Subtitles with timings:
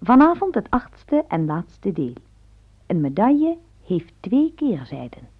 [0.00, 2.14] Vanavond het achtste en laatste deel.
[2.86, 5.35] Een medaille heeft twee keerzijden.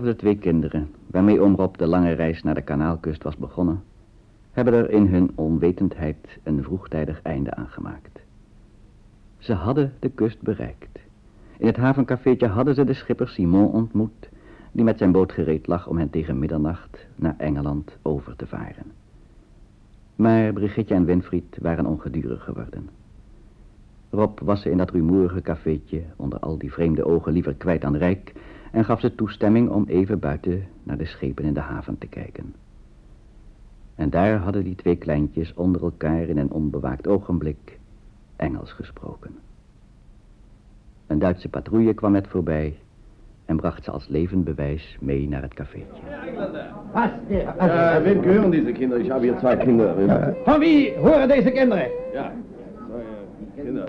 [0.00, 3.82] Dezelfde twee kinderen, waarmee oom Rob de lange reis naar de kanaalkust was begonnen,
[4.50, 8.20] hebben er in hun onwetendheid een vroegtijdig einde aan gemaakt.
[9.38, 10.98] Ze hadden de kust bereikt.
[11.58, 14.28] In het havencafeetje hadden ze de schipper Simon ontmoet,
[14.72, 18.92] die met zijn boot gereed lag om hen tegen middernacht naar Engeland over te varen.
[20.16, 22.88] Maar Brigitte en Winfried waren ongedurig geworden.
[24.10, 27.96] Rob was ze in dat rumoerige cafeetje onder al die vreemde ogen liever kwijt dan
[27.96, 28.32] rijk
[28.70, 32.54] en gaf ze toestemming om even buiten naar de schepen in de haven te kijken.
[33.94, 37.78] En daar hadden die twee kleintjes onder elkaar in een onbewaakt ogenblik
[38.36, 39.38] Engels gesproken.
[41.06, 42.78] Een Duitse patrouille kwam net voorbij
[43.44, 46.02] en bracht ze als levend bewijs mee naar het cafeetje.
[46.92, 47.10] Was?
[47.28, 48.98] Äh, wem gehören diese Kinder?
[48.98, 50.34] Ich habe hier zwei Kinder.
[50.44, 51.90] Van wie horen deze kinderen?
[52.12, 52.32] Ja,
[52.88, 53.88] zwei äh, Kinder.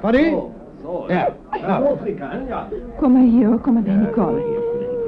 [0.00, 0.36] Van u?
[1.08, 1.28] Ja.
[1.66, 1.98] Nou?
[2.48, 2.68] Ja.
[2.96, 4.42] Kom maar hier hoor, kom maar bij Nicole.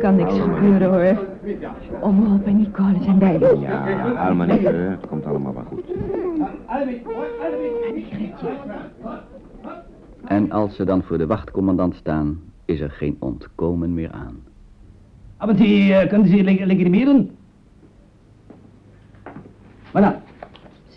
[0.00, 1.24] Kan niks gebeuren hoor.
[2.00, 3.38] Om Rob en Nicole zijn bij.
[3.60, 4.72] Ja, huil maar niet, hè.
[4.72, 5.84] Het komt allemaal wel goed.
[10.24, 14.36] En als ze dan voor de wachtcommandant staan, is er geen ontkomen meer aan.
[15.38, 17.30] Aber Sie, äh, können Sie leg legitimieren?
[19.92, 20.22] Voilà.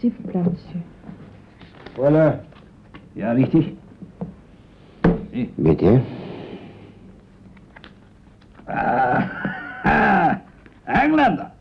[0.01, 0.81] Monsieur.
[1.95, 2.39] Voilà.
[3.13, 3.78] Ja, richtig.
[5.31, 6.01] Bitte?
[8.65, 9.23] Ah,
[9.83, 10.35] ah,
[10.85, 11.51] Engländer.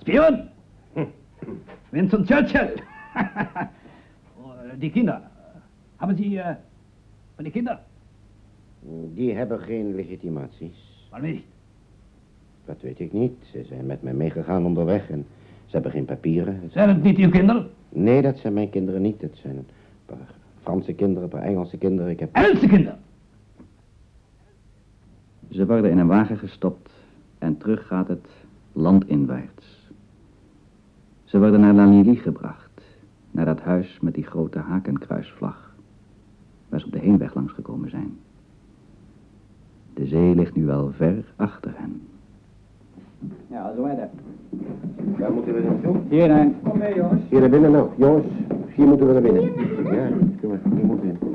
[0.00, 0.48] Spion.
[1.90, 2.74] Winston Churchill.
[4.40, 5.22] Oh, die Kinder.
[5.98, 6.54] Haben Sie, äh,
[7.36, 7.80] von die Kinder?
[9.14, 11.06] Die hebben geen legitimaties.
[11.10, 11.44] Waarom niet?
[12.64, 13.32] Dat weet ik niet.
[13.52, 15.26] Ze zijn met mij meegegaan onderweg en
[15.64, 16.70] ze hebben geen papieren.
[16.72, 17.70] Zijn het niet uw kinderen?
[17.88, 19.20] Nee, dat zijn mijn kinderen niet.
[19.20, 19.66] Het zijn een
[20.06, 20.34] paar
[20.68, 22.10] Franse kinderen, een paar Engelse kinderen.
[22.10, 22.34] Ik heb...
[22.34, 22.98] Engelse kinderen.
[25.50, 26.90] Ze worden in een wagen gestopt
[27.38, 28.26] en terug gaat het
[28.72, 29.90] landinwaarts.
[31.24, 32.82] Ze worden naar La Lily gebracht,
[33.30, 35.74] naar dat huis met die grote hakenkruisvlag,
[36.68, 38.18] waar ze op de heenweg langs gekomen zijn.
[39.94, 42.02] De zee ligt nu wel ver achter hen.
[43.46, 44.08] Ja, zo verder.
[45.18, 45.96] Waar moeten we naartoe?
[46.08, 46.54] Hierheen.
[46.62, 47.22] Kom mee, jongens.
[47.28, 47.88] Hier naar binnen nou.
[47.96, 48.26] Jongens,
[48.74, 49.42] hier moeten we naar binnen.
[49.94, 50.08] Ja,
[50.40, 50.60] kom maar.
[50.74, 51.26] Hier moeten we.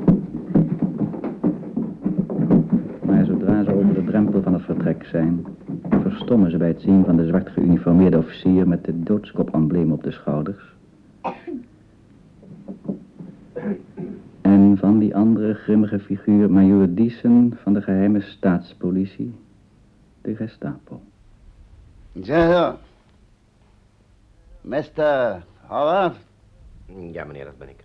[3.06, 5.46] Maar zodra ze over de drempel van het vertrek zijn,
[5.90, 10.10] verstommen ze bij het zien van de zwart geuniformeerde officier met de doodskop-embleem op de
[10.10, 10.72] schouders.
[14.40, 19.34] En van die andere grimmige figuur, Major Diesen van de geheime staatspolitie,
[20.20, 21.00] de Gestapo.
[22.22, 22.78] Zo.
[24.60, 25.42] Mr.
[25.66, 26.16] Howard.
[27.12, 27.84] Ja, meneer, dat ben ik.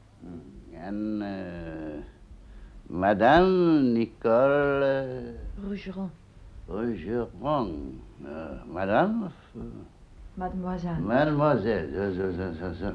[0.73, 2.03] En eh
[2.97, 6.11] Madame Nicole Rougeron,
[6.67, 8.01] Rougeron.
[8.25, 9.61] Eh, madame of eh,
[10.33, 10.99] mademoiselle.
[10.99, 11.91] mademoiselle.
[11.93, 12.93] Zo, zo, zo, zo, zo.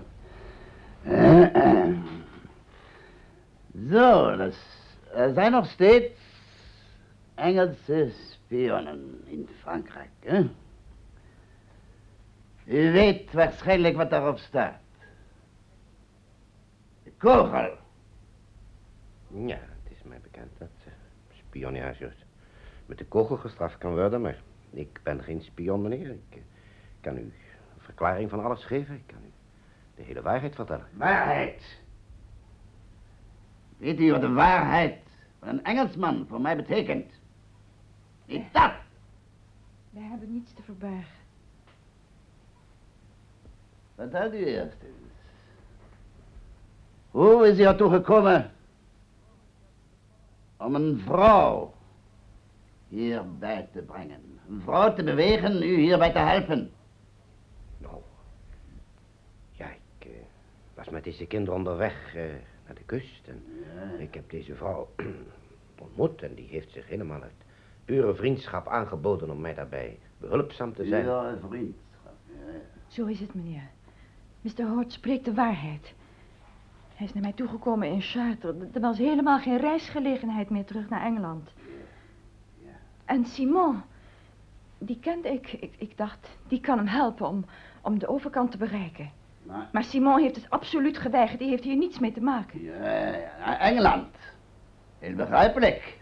[1.03, 1.97] Eh, eh.
[3.91, 6.13] Zo, dat is- er zijn nog steeds
[7.35, 10.47] Engelse spionnen in Frankrijk, hè?
[12.65, 14.81] U weet waarschijnlijk wat daarop staat.
[17.03, 17.77] De kogel.
[19.29, 20.93] Ja, het is mij bekend dat eh,
[21.39, 22.13] spionage
[22.87, 26.11] met de kogel gestraft kan worden, maar ik ben geen spion, meneer.
[26.11, 26.39] Ik eh,
[27.01, 27.33] kan u een
[27.79, 28.95] verklaring van alles geven.
[28.95, 29.33] Ik kan u
[29.95, 30.87] de hele waarheid vertellen.
[30.93, 31.83] Waarheid.
[33.77, 34.99] Weet u wat de waarheid
[35.39, 37.13] van een Engelsman voor mij betekent?
[38.27, 38.73] Niet dat.
[39.91, 41.24] Wij hebben niets te verbergen.
[43.95, 45.13] Vertel u eerst eens.
[47.11, 48.51] Hoe is u ertoe gekomen
[50.57, 51.75] om een vrouw
[52.89, 54.21] hierbij te brengen?
[54.49, 56.71] Een vrouw te bewegen u hierbij te helpen?
[57.79, 57.97] Nou,
[59.53, 60.11] ja, ik eh,
[60.75, 62.23] was met deze kinderen onderweg eh,
[62.67, 63.43] naar de kust en
[64.01, 64.89] ik heb deze vrouw
[65.79, 67.45] ontmoet en die heeft zich helemaal uit
[67.85, 71.05] pure vriendschap aangeboden om mij daarbij behulpzaam te zijn.
[71.05, 72.17] Ja, vriendschap.
[72.27, 72.61] Ja, ja.
[72.87, 73.71] Zo is het, meneer.
[74.45, 74.67] Mr.
[74.67, 75.95] Hort spreekt de waarheid.
[76.95, 78.55] Hij is naar mij toegekomen in Chartres.
[78.73, 81.51] Er was helemaal geen reisgelegenheid meer terug naar Engeland.
[83.05, 83.83] En Simon,
[84.79, 85.53] die kende ik.
[85.53, 85.75] ik.
[85.79, 87.45] Ik dacht, die kan hem helpen om,
[87.83, 89.11] om de overkant te bereiken.
[89.43, 91.39] Maar, Maar Simon heeft het absoluut geweigerd.
[91.39, 92.63] Die heeft hier niets mee te maken.
[92.63, 94.17] ja, ja, Engeland.
[94.99, 95.99] Heel begrijpelijk.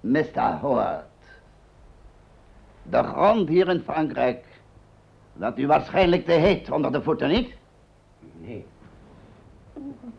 [0.00, 0.40] Mr.
[0.60, 1.04] Howard.
[2.82, 4.45] De grond hier in Frankrijk.
[5.36, 7.54] Dat u waarschijnlijk te heet onder de voeten, niet?
[8.40, 8.66] Nee.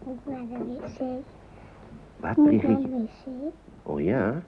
[0.04, 1.00] Moet naar de wc.
[2.18, 2.82] Wat, Brigitte?
[2.82, 3.54] de wc.
[3.84, 4.42] Oh ja?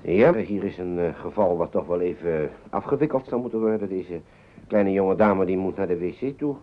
[0.00, 3.88] Ja, hier is een eh, geval wat toch wel even afgewikkeld zou moeten worden.
[3.88, 4.20] Deze
[4.66, 6.56] kleine jonge dame die moet naar de wc toe.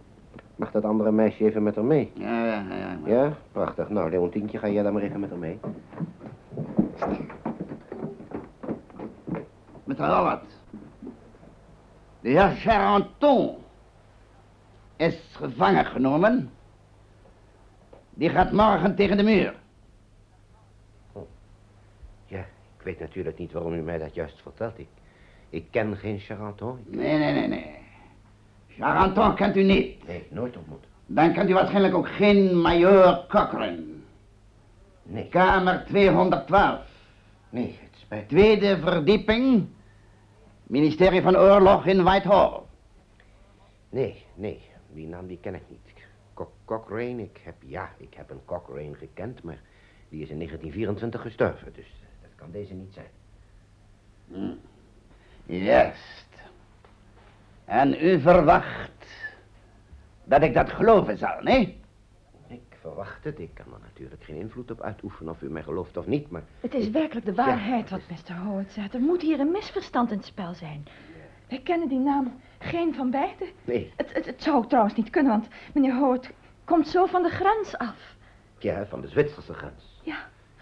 [0.55, 2.11] Mag dat andere meisje even met haar mee?
[2.13, 2.97] Ja, ja, ja.
[3.01, 3.89] maar- Ja, prachtig.
[3.89, 5.59] Nou, Leontientje, ga jij dan maar even met haar mee.
[9.83, 9.95] Mr.
[10.05, 10.43] Howard.
[12.23, 13.55] De heer Charenton
[14.95, 16.51] is gevangen genomen.
[18.09, 19.53] Die gaat morgen tegen de muur.
[22.25, 22.39] Ja,
[22.77, 24.79] ik weet natuurlijk niet waarom u mij dat juist vertelt.
[24.79, 24.87] Ik,
[25.49, 26.77] ik ken geen Charenton.
[26.87, 27.75] Ik- Nee, nee, nee, nee.
[28.67, 30.07] Charenton kent u niet.
[30.07, 30.83] Nee, nooit ontmoet.
[31.05, 33.83] Dan kent u waarschijnlijk ook geen major Cochrane.
[35.03, 36.79] Nee, Kamer 212.
[37.49, 38.27] nee, het spijt me.
[38.37, 39.67] Tweede verdieping.
[40.63, 42.61] Ministerie van Oorlog in Whitehall.
[43.89, 44.61] Nee, nee,
[44.93, 45.79] die naam die ken ik niet.
[46.33, 49.59] Co- Cochrane, ik heb, ja, ik heb een Cochrane gekend, maar
[50.09, 51.87] die is in 1924 gestorven, dus
[52.21, 53.07] dat kan deze niet zijn.
[54.27, 54.53] Hm.
[55.63, 56.27] Juist.
[57.65, 58.91] En u verwacht
[60.23, 61.81] dat ik dat geloven zal, nee?
[62.83, 65.97] Ik verwacht het, ik kan er natuurlijk geen invloed op uitoefenen of u mij gelooft
[65.97, 68.35] of niet, maar Het is werkelijk de waarheid wat Mr.
[68.35, 68.93] Howard zegt.
[68.93, 70.85] Er moet hier een misverstand in het spel zijn.
[71.49, 73.47] Wij kennen die naam geen van beiden.
[73.63, 76.31] nee, Het, het, het zou ook trouwens niet kunnen, want meneer Howard
[76.63, 78.15] komt zo van de grens af.
[78.57, 80.01] ja, van de Zwitserse grens.
[80.01, 80.17] Ja,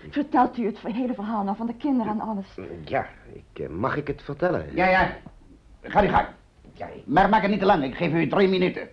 [0.10, 2.58] vertelt u het hele verhaal nou van de kinderen en alles.
[2.86, 4.76] Ja, ik, eh, mag ik het vertellen?
[4.76, 5.18] Ja, ja.
[5.82, 6.28] Ga die gang.
[6.74, 7.84] Ja, ik, Maar maak het niet te lang.
[7.84, 8.90] Ik geef u drie minuten.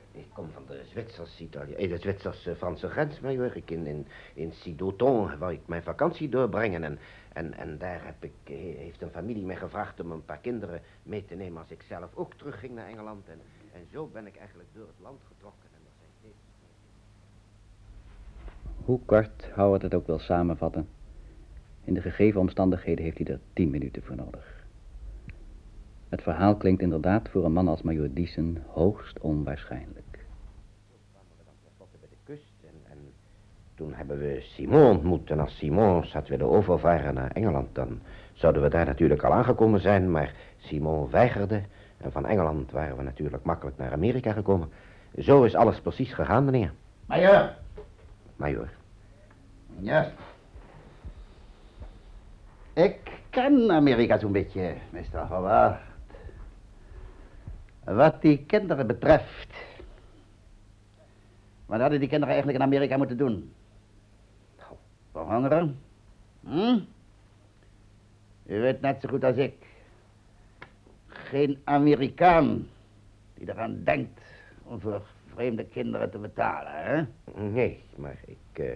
[0.99, 3.56] Ik kom van de Zwitsers, Italië, eh, de Zwitsers-Franse grens, major.
[3.56, 6.99] Ik in, in, in Sidoton wou ik mijn vakantie doorbrengen en,
[7.33, 10.81] en, en daar heb ik, eh, heeft een familie mij gevraagd om een paar kinderen
[11.03, 13.29] mee te nemen als ik zelf ook terugging naar Engeland.
[13.29, 13.39] En,
[13.73, 15.69] en zo ben ik eigenlijk door het land getrokken.
[15.75, 15.81] En
[16.21, 16.33] zijn.
[18.85, 20.89] Hoe kort Howard het ook wil samenvatten,
[21.85, 24.59] in de gegeven omstandigheden heeft hij er tien minuten voor nodig.
[26.09, 30.27] Het verhaal klinkt inderdaad voor een man als Major Diesen hoogst onwaarschijnlijk.
[31.11, 32.99] kwamen we dan tenslotte bij de kust en, en
[33.79, 35.31] toen hebben we Simon ontmoet.
[35.31, 38.01] En als Simon had willen overvaren naar Engeland, dan
[38.33, 40.11] zouden we daar natuurlijk al aangekomen zijn.
[40.11, 41.63] Maar Simon weigerde
[41.97, 44.71] en van Engeland waren we natuurlijk makkelijk naar Amerika gekomen.
[45.19, 46.73] Zo is alles precies gegaan, meneer.
[47.07, 47.55] Major.
[48.37, 48.69] Major.
[49.79, 50.13] Juist.
[52.73, 52.99] Ik
[53.31, 55.19] ken Amerika zo'n beetje, Mr.
[55.29, 55.81] Howard.
[57.85, 59.49] Wat die kinderen betreft.
[61.67, 63.53] Wat hadden die kinderen eigenlijk in Amerika moeten doen?
[65.29, 65.79] Verhongeren?
[66.41, 66.79] Hm?
[68.47, 69.55] U weet net zo goed als ik.
[71.07, 72.67] Geen Amerikaan
[73.35, 74.21] die eraan denkt
[74.63, 75.03] om voor
[75.35, 77.05] vreemde kinderen te betalen, hè?
[77.51, 78.71] Nee, maar ik eh,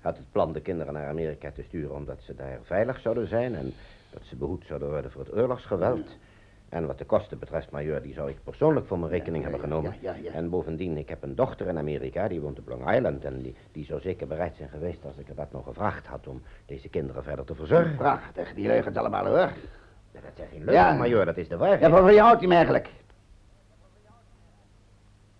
[0.00, 3.54] had het plan de kinderen naar Amerika te sturen omdat ze daar veilig zouden zijn
[3.54, 3.72] en
[4.10, 6.16] dat ze behoed zouden worden voor het oorlogsgeweld.
[6.70, 9.68] En wat de kosten betreft, major, die zou ik persoonlijk voor mijn rekening Ja, hebben
[9.68, 9.94] genomen.
[10.00, 10.32] ja, ja, ja.
[10.32, 13.54] En bovendien, ik heb een dochter in Amerika, die woont op Long Island en die,
[13.72, 16.88] die zou zeker bereid zijn geweest als ik er dat nog gevraagd had om deze
[16.88, 17.96] kinderen verder te verzorgen.
[17.96, 19.50] Prachtig, die leugens allemaal hoor.
[20.12, 21.80] Dat zijn geen leugens, major, dat is de waarheid.
[21.80, 22.90] Ja, voor wie houdt hij eigenlijk?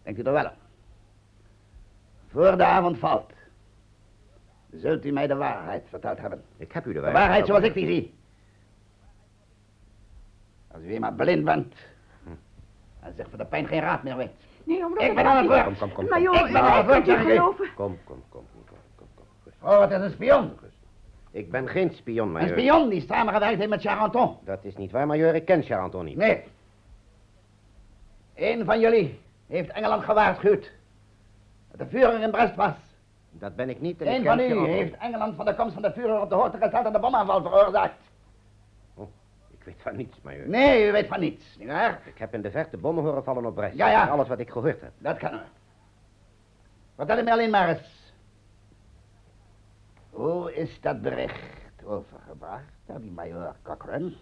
[0.02, 0.54] Denkt u er wel aan?
[2.30, 3.32] Voor de avond valt,
[4.70, 6.42] zult u mij de waarheid verteld hebben.
[6.56, 8.14] Ik heb u de De waarheid waarheid zoals ik die zie.
[10.80, 11.74] Als u eenmaal blind bent
[13.00, 14.30] en zich voor de pijn geen raad meer weet.
[14.64, 15.64] Nee, om Ik ben aan het woord.
[15.64, 16.04] Kom, kom, kom.
[16.08, 17.74] Maar joh, Ik ben aan het geloven?
[17.74, 19.24] Kom, kom, kom, kom, kom, kom, kom.
[19.44, 20.52] Rustig, Oh, wat is een spion.
[21.30, 22.48] Ik ben geen spion, Een major.
[22.58, 24.36] spion die samengewerkt heeft met Charenton.
[24.44, 25.34] Dat is niet waar, major.
[25.34, 26.16] Ik ken Charenton niet.
[26.16, 26.42] Nee.
[28.34, 30.70] Een van jullie heeft Engeland gewaarschuwd.
[31.70, 32.72] Dat de Führer in Brest was.
[33.30, 34.00] Dat ben ik niet.
[34.02, 36.34] En Een ken van u heeft Engeland van de komst van de Führer op de
[36.34, 37.94] hoogte gesteld en de bomaanval veroorzaakt.
[39.70, 40.48] Ik weet van niets, major.
[40.48, 42.00] Nee, u weet van niets, nietwaar?
[42.04, 43.76] Ik heb in de verte bommen horen vallen op Brest.
[43.76, 44.04] Ja, ja.
[44.04, 44.92] Is alles wat ik gehoord heb.
[44.98, 45.38] Dat kan u.
[46.96, 48.12] Vertel me alleen maar eens.
[50.10, 54.12] Hoe is dat bericht overgebracht aan die major Cochrane?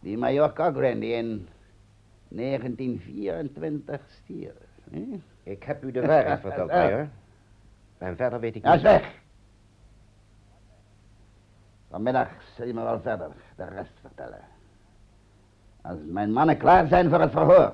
[0.00, 1.48] Die major Cochrane die in
[2.28, 4.52] 1924 stierf.
[5.42, 7.08] Ik heb u de waarheid verteld, major.
[7.98, 8.90] En verder weet ik Ja, is niet.
[8.90, 9.22] weg.
[11.94, 14.40] Vanmiddag zul je me wel verder de rest vertellen.
[15.82, 17.72] Als mijn mannen klaar zijn voor het verhoor.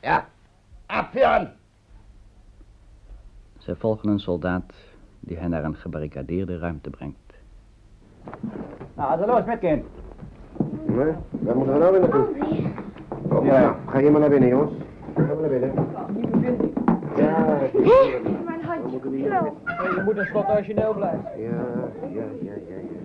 [0.00, 0.26] Ja,
[0.86, 1.54] afvuren!
[3.58, 4.72] Ze volgen een soldaat
[5.20, 7.34] die hen naar een gebarricadeerde ruimte brengt.
[8.94, 9.84] Nou, zo los met kind.
[10.86, 11.14] Nee,
[11.54, 12.28] moeten we nou weer naartoe?
[13.28, 13.76] Oh, ja.
[13.86, 14.72] Ga hier maar naar binnen, jongens.
[15.14, 15.74] Ga maar naar binnen.
[17.16, 17.58] Ja,
[19.02, 19.56] Zo.
[19.66, 21.24] Je moet een slot origineel blijven.
[21.36, 21.48] ja,
[22.12, 22.76] ja, ja, ja.
[22.76, 23.04] ja.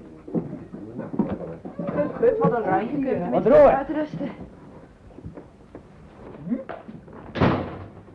[2.20, 3.30] Gut, wat een ruimte.
[3.32, 3.56] Wat roer.
[3.56, 4.30] Uitrusten.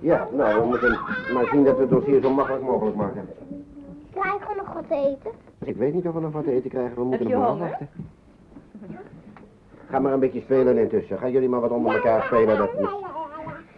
[0.00, 0.98] Ja, nou, we moeten
[1.34, 3.28] maar zien dat we het dossier zo makkelijk mogelijk maken.
[4.12, 5.30] Krijgen we nog wat te eten?
[5.64, 7.50] Ik weet niet of we nog wat te eten krijgen, we moeten er honger?
[7.50, 7.88] afwachten.
[9.90, 11.18] Ga maar een beetje spelen intussen.
[11.18, 12.58] Gaan jullie maar wat onder elkaar spelen.
[12.58, 12.70] Dat.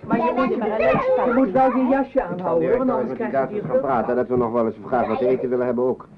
[0.08, 3.64] Maar je moet Je moet wel je jasje aanhouden, hoor, want anders krijg je hier
[3.64, 6.08] gaan praten dat we nog wel eens graag wat te eten willen hebben ook.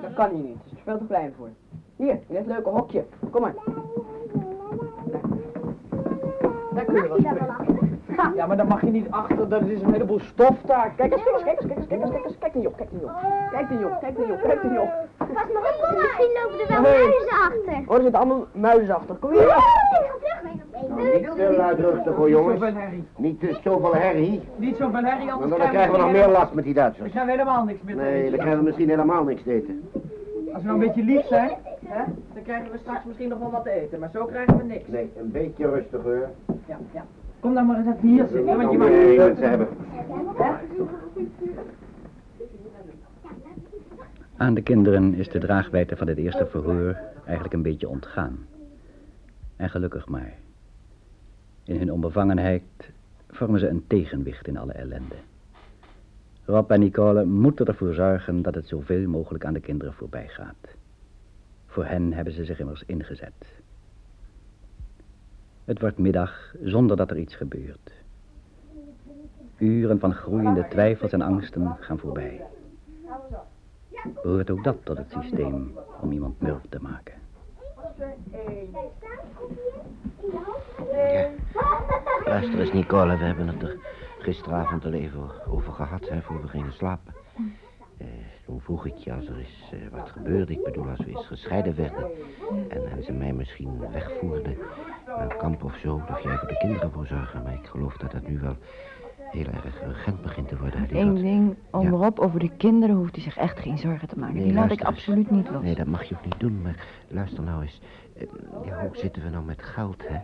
[0.00, 1.48] Dat kan hier niet, het is veel te klein voor.
[1.96, 3.04] Hier, in dit leuke hokje.
[3.30, 3.54] Kom maar.
[6.74, 7.18] Daar kun je wel.
[8.34, 10.92] Ja, maar daar mag je niet achter, dat is een heleboel stof daar.
[10.96, 12.76] Kijk eens, kijk eens, kijk eens, kijk eens, kijk eens, kijk eens, kijk die Job,
[12.76, 13.10] kijk die Job.
[13.50, 14.88] Kijk die Job, kijk die Job, kijk die Job.
[15.34, 17.08] Pas maar op, misschien lopen er wel Nee.
[17.08, 17.82] muizen achter.
[17.86, 19.14] Oh, er zitten allemaal muizen achter.
[19.14, 19.40] Kom hier.
[19.40, 19.56] Terug.
[20.88, 22.60] Nou, niet te luidruchtig hoor, Niet jongens.
[22.60, 23.04] zoveel herrie.
[23.16, 26.52] Niet te zoveel herrie, Niet zoveel herrie, want anders dan krijgen we nog meer last
[26.52, 27.10] met die Dan Duitsers.
[27.10, 29.88] krijgen we helemaal niks meer Nee, dan krijgen we misschien helemaal niks te eten.
[30.52, 31.50] Als we nou een beetje lief zijn,
[31.86, 32.02] hè,
[32.34, 33.98] dan krijgen we straks misschien nog wel wat te eten.
[33.98, 34.88] Maar zo krijgen we niks.
[34.88, 36.30] Nee, een beetje rustiger.
[36.66, 37.04] Ja, ja.
[37.40, 38.88] Kom dan maar eens even hier zitten, want je mag...
[38.88, 39.68] meer mensen hebben.
[44.38, 48.46] Aan de kinderen is de draagwijte van het eerste verhoor eigenlijk een beetje ontgaan.
[49.56, 50.34] En gelukkig maar.
[51.64, 52.62] In hun onbevangenheid
[53.30, 55.14] vormen ze een tegenwicht in alle ellende.
[56.44, 60.74] Rob en Nicole moeten ervoor zorgen dat het zoveel mogelijk aan de kinderen voorbij gaat.
[61.66, 63.60] Voor hen hebben ze zich immers ingezet.
[65.64, 67.92] Het wordt middag zonder dat er iets gebeurt.
[69.56, 72.40] Uren van groeiende twijfels en angsten gaan voorbij.
[74.22, 77.14] Behoort ook dat tot het systeem om iemand murf te maken?
[80.92, 81.30] Ja.
[82.24, 83.78] Luister eens, Nicole, we hebben het er
[84.18, 87.14] gisteravond al even over gehad, hè, voor we gingen slapen.
[87.98, 88.06] Eh,
[88.44, 91.26] toen vroeg ik je als er is eh, wat gebeurde, ik bedoel als we eens
[91.26, 92.10] gescheiden werden
[92.68, 94.56] en, en ze mij misschien wegvoerden
[95.06, 97.96] naar een kamp of zo, of jij voor de kinderen voor zorgen, maar ik geloof
[97.96, 98.56] dat dat nu wel
[99.30, 100.80] heel erg urgent begint te worden.
[100.80, 101.88] hè, Eén ding, om.
[101.88, 104.34] Rob, over de kinderen hoeft hij zich echt geen zorgen te maken.
[104.36, 104.88] Nee, Die laat ik eens.
[104.88, 105.62] absoluut niet los.
[105.62, 107.80] Nee, dat mag je ook niet doen, maar luister nou eens.
[108.16, 108.22] Eh,
[108.64, 110.18] Ja, hoe zitten we nou met geld, hè?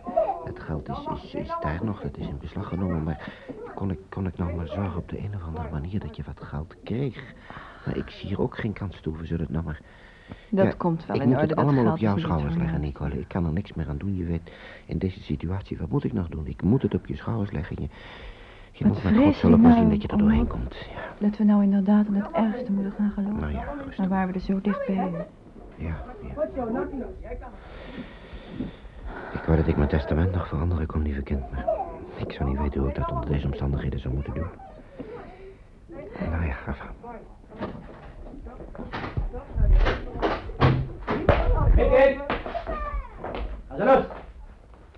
[0.45, 3.31] Het geld is, is, is daar nog, dat is in beslag genomen, maar
[3.75, 6.23] kon ik, kon ik nou maar zorgen op de een of andere manier dat je
[6.25, 7.33] wat geld kreeg?
[7.85, 9.81] Maar ik zie hier ook geen kans toe, we zullen het nou maar...
[10.49, 11.47] Dat Ja, komt wel ik in moet orde.
[11.47, 12.81] het dat allemaal geld op jouw schouders leggen.
[12.81, 13.19] Nicole.
[13.19, 14.51] Ik kan er niks meer aan doen, je weet.
[14.85, 16.47] In deze situatie, wat moet ik nog doen?
[16.47, 17.75] Ik moet het op je schouders leggen.
[17.81, 17.87] Je,
[18.77, 20.75] je Wat moet met Gods hulp nou zien dat je er om doorheen komt.
[20.75, 23.39] Ja, Dat we nou inderdaad in het ergste moeten gaan geloven.
[23.39, 23.95] nou ja, rustig.
[23.95, 24.95] Dan waren we er zo dichtbij.
[24.95, 25.25] Ja,
[25.75, 25.95] ja.
[29.33, 31.65] Ik wou dat ik mijn testament nog veranderen kon, lieve kind, maar
[32.15, 34.47] ik zou niet weten hoe ik dat onder deze omstandigheden zou moeten doen.
[36.29, 36.87] Nou ja, ga van.
[41.75, 42.19] Mickey!
[43.67, 44.05] Ga ze los!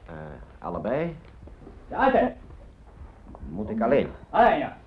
[0.05, 0.13] Eh,
[0.59, 1.15] allebei?
[1.89, 2.35] Ja, altijd.
[3.49, 4.07] Moet ik alleen?
[4.29, 4.77] Alleen, ja.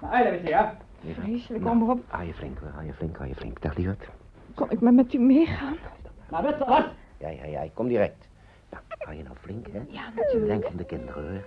[0.00, 0.76] Nou, eigenlijk is ja.
[1.00, 1.24] Lieverd?
[1.26, 2.00] Vreselijk, Nou, om Rob.
[2.06, 2.68] Hou je flink, hoor.
[2.70, 3.62] hou je flink, hou je flink.
[3.62, 4.08] Dag, lieverd.
[4.54, 5.76] Kon ik maar met u meegaan?
[6.30, 6.86] Best wel wat.
[7.16, 8.28] Ja, ja, ja, ik kom direct.
[8.70, 9.80] Nou, hou je nou flink, hè?
[9.88, 10.46] Ja, natuurlijk.
[10.46, 11.42] Denk aan de kinderen, hoor.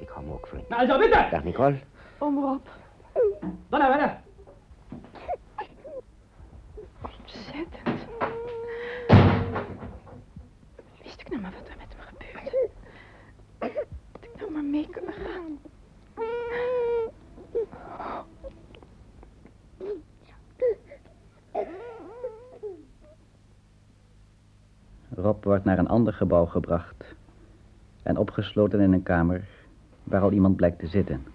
[0.00, 0.68] Ik hou me ook flink.
[0.68, 1.28] Nou, zo bitte.
[1.30, 1.78] Dag, Nicole.
[2.18, 2.60] Om Rob.
[3.68, 4.12] Dan hebben we
[7.02, 8.06] Ontzettend.
[11.02, 12.68] Wist ik nou maar wat er met hem gebeurde.
[14.12, 15.58] Dat ik nou maar mee kunnen gaan.
[25.16, 27.14] Rob wordt naar een ander gebouw gebracht
[28.02, 29.44] en opgesloten in een kamer
[30.02, 31.26] waar al iemand blijkt te zitten.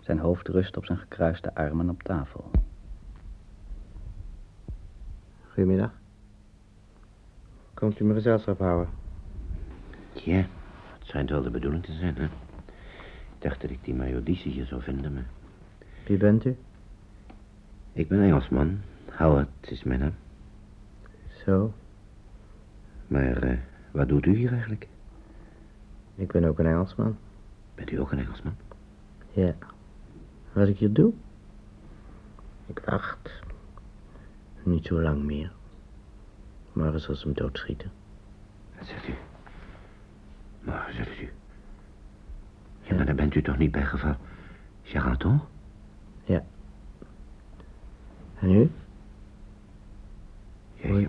[0.00, 2.50] Zijn hoofd rust op zijn gekruiste armen op tafel.
[5.46, 5.90] Goedemiddag.
[7.74, 8.88] Komt u me gezelschap houden?
[10.12, 10.46] Ja,
[10.98, 12.24] het schijnt wel de bedoeling te zijn, hè?
[12.24, 12.30] Ik
[13.38, 15.26] dacht dat ik die Majodice hier zou vinden, maar...
[16.06, 16.56] Wie bent u?
[17.92, 18.80] Ik ben Engelsman.
[19.10, 20.14] Howard is mijn naam.
[21.44, 21.72] Zo,
[23.06, 23.58] Maar eh,
[23.90, 24.88] wat doet u hier eigenlijk?
[26.14, 27.16] ik ben ook een Engelsman.
[27.74, 28.56] Bent u ook een Engelsman?
[29.32, 29.54] Ja.
[30.52, 31.12] Wat ik hier doe?
[32.66, 33.40] Ik wacht.
[34.62, 35.52] Niet zo lang meer.
[36.72, 37.90] Morgen zal ze hem doodschieten.
[38.78, 39.14] Wat zegt u?
[40.60, 41.30] Maar, zegt u.
[42.80, 44.16] Ja, maar dan bent u toch niet bij geval
[44.82, 45.40] Charenton?
[46.24, 46.44] Ja.
[48.38, 48.70] En u?
[50.74, 51.08] Ja,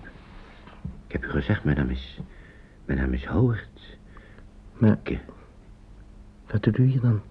[1.17, 2.19] heb, ik heb u gezegd, mijn naam is...
[2.85, 3.97] Mijn naam is Howard.
[4.73, 5.17] Maar, Ik, eh,
[6.51, 7.21] wat doet u hier dan?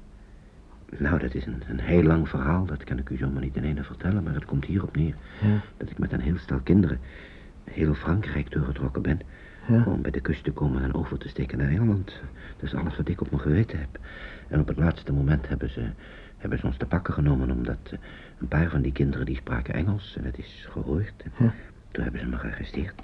[0.98, 2.64] nou, dat is een, een heel lang verhaal.
[2.64, 4.22] Dat kan ik u zomaar niet in ene vertellen.
[4.22, 5.14] Maar het komt hierop neer.
[5.42, 5.60] Ja.
[5.76, 6.98] Dat ik met een heel stel kinderen...
[7.64, 9.20] heel Frankrijk doorgetrokken ben.
[9.68, 9.84] Ja.
[9.84, 12.20] Om bij de kust te komen en over te steken naar Engeland.
[12.56, 13.98] Dat is alles wat ik op mijn geweten heb.
[14.48, 15.90] En op het laatste moment hebben ze,
[16.36, 17.50] hebben ze ons te pakken genomen...
[17.50, 17.98] omdat eh,
[18.38, 20.16] een paar van die kinderen die spraken Engels...
[20.16, 21.22] en het is gehoord.
[21.22, 21.52] En Ja.
[21.90, 23.02] Toen hebben ze me gearresteerd.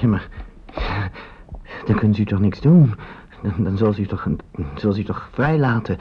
[0.00, 0.28] Ja, maar...
[1.86, 2.94] Dan kunt u toch niks doen?
[3.42, 4.28] Dan, dan zal ze u toch,
[4.74, 5.98] zal ze u toch vrijlaten?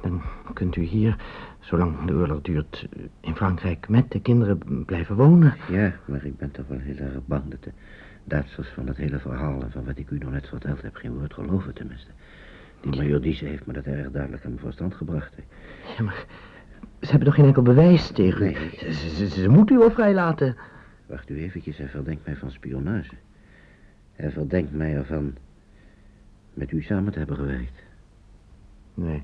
[0.00, 1.16] Dan kunt u hier,
[1.60, 2.88] zolang de oorlog duurt,
[3.20, 5.54] in Frankrijk met de kinderen blijven wonen.
[5.70, 7.72] Ja, maar ik ben toch wel heel erg bang dat de
[8.24, 9.62] Duitsers van het hele verhaal...
[9.62, 12.10] en van wat ik u nog net verteld heb, geen woord geloven tenminste.
[12.80, 15.36] Die major heeft me dat erg duidelijk aan mijn verstand gebracht.
[15.36, 15.42] hè.
[15.96, 16.24] Ja, maar
[17.00, 18.50] ze hebben toch geen enkel bewijs tegen u?
[18.50, 18.70] Nee.
[18.78, 20.56] Ze, ze, ze, ze moeten u wel vrijlaten.
[21.08, 23.14] Wacht u eventjes, hij verdenkt mij van spionage.
[24.12, 25.36] Hij verdenkt mij ervan
[26.54, 27.82] met u samen te hebben gewerkt.
[28.94, 29.22] Nee,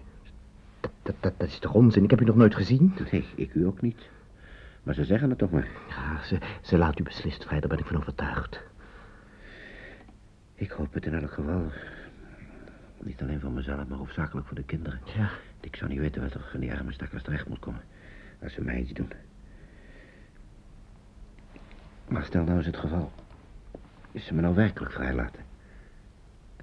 [0.80, 2.04] dat, dat, dat, dat is toch onzin?
[2.04, 2.94] Ik heb u nog nooit gezien?
[3.10, 4.08] Nee, ik u ook niet.
[4.82, 5.68] Maar ze zeggen het toch maar.
[5.88, 8.60] Ja, ze, ze laat u beslist vrij, daar ben ik van overtuigd.
[10.54, 11.72] Ik hoop het in elk geval.
[13.02, 15.00] Niet alleen voor mezelf, maar hoofdzakelijk voor de kinderen.
[15.16, 17.80] Ja, Ik zou niet weten wat er van die arme stakkers terecht moet komen.
[18.42, 19.10] Als ze mij iets doen.
[22.08, 23.12] Maar stel nou eens het geval.
[24.12, 25.42] Is ze me nou werkelijk vrijlaten?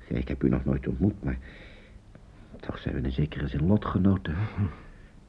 [0.08, 1.38] Ik heb u nog nooit ontmoet, maar...
[2.60, 4.34] Toch zijn we in zekere zin lotgenoten.
[4.36, 4.44] hè?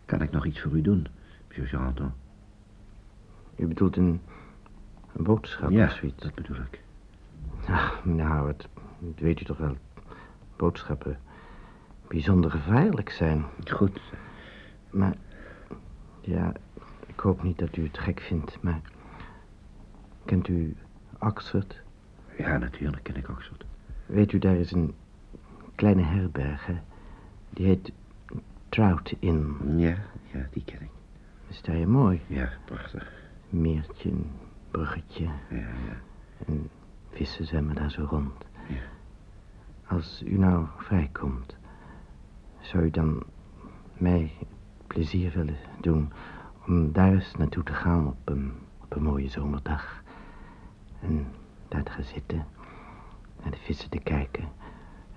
[0.04, 1.07] Kan ik nog iets voor u doen,
[1.47, 2.12] monsieur Charenton?
[3.57, 4.21] u bedoelt een,
[5.12, 6.23] een boodschap ja, of zoiets?
[6.23, 6.80] dat bedoel ik.
[7.67, 9.76] Ach, meneer Howard, dat weet u toch wel.
[10.56, 11.19] Boodschappen
[12.08, 13.45] bijzonder gevaarlijk zijn.
[13.71, 14.00] Goed.
[14.91, 15.15] Maar,
[16.21, 16.52] ja,
[17.06, 18.80] ik hoop niet dat u het gek vindt, maar...
[20.25, 20.76] Kent u
[21.19, 21.80] Oxford?
[22.39, 23.65] Ja, natuurlijk ken ik Oxford.
[24.06, 24.95] Weet u, daar is een
[25.75, 26.80] kleine herberg, hè?
[27.50, 27.93] Die heet
[28.69, 29.56] Trout Inn.
[29.78, 29.97] Ja,
[30.32, 30.91] ja, die ken ik.
[31.49, 32.21] Is daar heel mooi.
[32.26, 33.13] Ja, prachtig.
[33.49, 34.30] Meertje, een
[34.71, 35.25] bruggetje.
[35.50, 35.97] Ja, ja.
[36.47, 36.71] En
[37.11, 38.45] vissen zwemmen daar zo rond.
[38.69, 38.80] Ja.
[39.87, 41.56] Als u nou vrijkomt,
[42.61, 43.23] zou u dan
[43.99, 44.32] mij
[44.87, 46.13] plezier willen doen
[46.67, 50.01] om daar eens naartoe te gaan op een, op een mooie zomerdag.
[51.02, 51.26] En
[51.69, 52.47] daar te gaan zitten,
[53.43, 54.49] naar de vissen te kijken.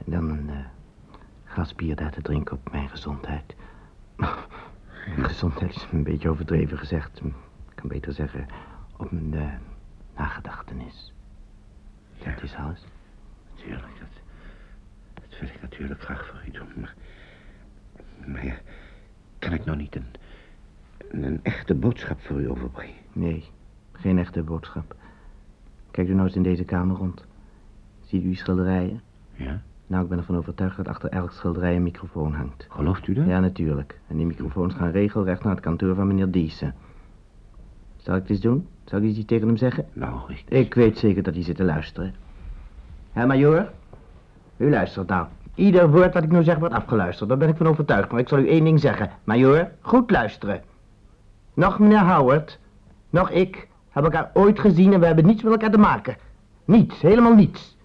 [0.06, 0.66] En dan een eh,
[1.44, 3.56] glas bier daar te drinken op mijn gezondheid.
[5.18, 7.22] gezondheid is een beetje overdreven gezegd.
[7.24, 8.46] Ik kan beter zeggen
[8.98, 9.54] op mijn eh,
[10.16, 11.14] nagedachtenis.
[12.14, 12.32] Ja.
[12.32, 12.86] Dat is alles.
[13.56, 14.10] Natuurlijk, dat,
[15.14, 16.96] dat wil ik natuurlijk graag voor u doen, maar...
[18.26, 18.56] Maar ja,
[19.40, 20.08] kan ik nou niet een,
[21.10, 22.96] een, een echte boodschap voor u overbrengen?
[23.14, 23.50] Nee,
[23.92, 24.96] geen echte boodschap.
[25.96, 27.26] Kijk u nou eens in deze kamer rond.
[28.06, 29.02] Ziet u schilderijen?
[29.34, 29.62] Ja?
[29.88, 32.68] Nou, ik ben ervan overtuigd dat achter elk schilderij een microfoon hangt.
[32.70, 33.26] Gelooft u dat?
[33.26, 34.00] Ja, natuurlijk.
[34.08, 36.74] En die microfoons gaan regelrecht naar het kantoor van meneer Diesen.
[37.98, 38.68] Zal ik het eens doen?
[38.84, 39.86] Zal ik iets tegen hem zeggen?
[39.94, 40.44] Nou, ik...
[40.48, 42.14] Ik weet zeker dat hij zit te luisteren.
[43.12, 43.70] Hé, majoor?
[44.58, 45.28] U luistert nou.
[45.54, 47.30] Ieder woord wat ik nu zeg wordt afgeluisterd.
[47.30, 48.12] Daar ben ik van overtuigd.
[48.12, 49.10] Maar ik zal u één ding zeggen.
[49.24, 50.62] Majoor, goed luisteren.
[51.54, 52.60] Nog meneer Howard,
[53.10, 56.18] nog ik, hebben elkaar ooit gezien en we hebben niets met elkaar te maken.
[56.66, 57.78] Niets, helemaal niets.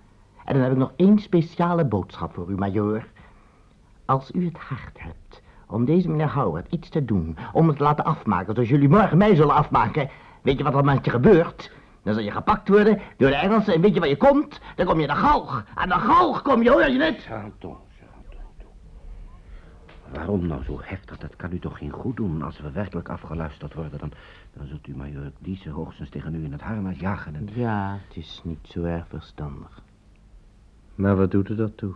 [0.45, 3.05] En dan heb ik nog één speciale boodschap voor u, majoor.
[4.05, 7.83] Als u het hart hebt om deze meneer Howard iets te doen, om het te
[7.83, 10.11] laten afmaken zoals jullie morgen mij zullen afmaken,
[10.43, 11.73] weet je wat er met je gebeurt?
[12.03, 14.61] Dan zal je gepakt worden door de Engelsen en weet je waar je komt?
[14.77, 15.65] Dan kom je naar galg.
[15.75, 16.99] Aan de galg kom je, hoor je?
[16.99, 17.77] Charenton, Charenton.
[20.13, 21.19] Waarom nou zo heftig?
[21.19, 22.43] Dat kan u toch geen goed doen?
[22.43, 24.13] Als we werkelijk afgeluisterd worden, dan,
[24.53, 27.49] dan zult u major Dieze hoogstens tegen u in het harnas jagen en...
[27.53, 29.83] Ja, het is niet zo erg verstandig.
[30.95, 31.95] Maar wat doet er dat toe?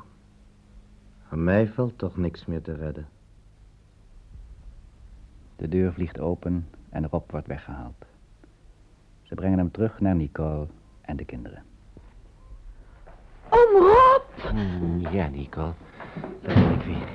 [1.29, 3.09] Aan mij valt toch niks meer te redden.
[5.57, 8.05] De deur vliegt open en Rob wordt weggehaald.
[9.23, 10.67] Ze brengen hem terug naar Nicole
[11.01, 11.63] en de kinderen.
[13.49, 14.55] Oom Rob!
[14.55, 15.73] Mm, ja, Nicole.
[16.43, 17.09] Daar ben ik weer.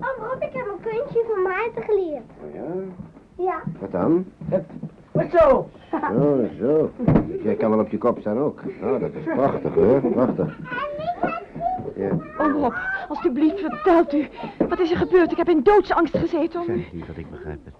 [0.00, 2.24] Oh, Rob, ik heb een kunstje van Maarten geleerd.
[2.42, 2.64] Oh ja?
[3.44, 3.62] Ja.
[3.80, 4.26] Wat dan?
[5.12, 5.68] Wat zo?
[5.92, 6.90] Oh, zo.
[7.42, 8.60] Jij kan wel op je kop staan ook.
[8.82, 10.00] Oh, dat is prachtig, hoor.
[10.00, 10.58] Prachtig.
[11.96, 12.10] Ja.
[12.38, 12.74] Oom Rob,
[13.08, 14.28] alstublieft vertelt u.
[14.68, 15.30] Wat is er gebeurd?
[15.30, 16.64] Ik heb in doodsangst gezeten.
[16.64, 17.74] Zeg, lief dat ik begrijp het.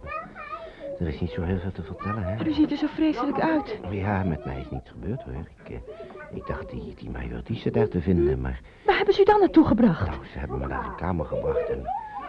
[0.98, 2.44] Er is niet zo heel veel te vertellen, hè?
[2.44, 3.78] U ziet er zo vreselijk uit.
[3.90, 5.34] Ja, met mij is niets gebeurd, hoor.
[5.64, 5.76] Ik, eh,
[6.30, 8.60] ik dacht die, die Thiessen daar te vinden, maar...
[8.86, 10.06] Waar hebben ze u dan naartoe gebracht?
[10.08, 11.84] Nou, ze hebben me naar een kamer gebracht en,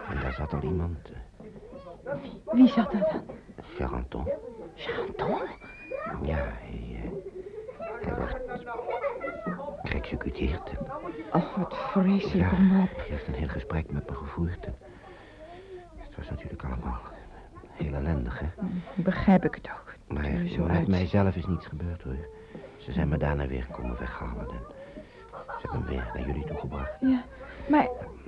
[0.10, 0.98] en daar zat al iemand.
[2.04, 2.14] eh,
[2.52, 3.22] Wie zat er dan?
[3.76, 4.28] Charenton.
[4.76, 5.40] Chanton?
[6.24, 7.10] Ja, hij, eh,
[8.06, 8.36] hij wordt
[9.84, 10.72] geëxecuteerd.
[11.34, 12.96] Oh, wat vreselijk ja, op.
[12.96, 14.66] hij heeft een heel gesprek met me gevoerd.
[15.96, 17.00] Het was natuurlijk allemaal
[17.72, 18.48] heel ellendig, hè?
[18.96, 19.94] Begrijp ik het ook.
[20.08, 20.30] Maar
[20.68, 22.28] met mijzelf is niets gebeurd, hoor.
[22.78, 24.62] Ze zijn me daarna weer komen weghalen en
[25.34, 26.92] ze hebben hem weer naar jullie toegebracht.
[27.00, 27.24] Ja,
[27.70, 27.88] maar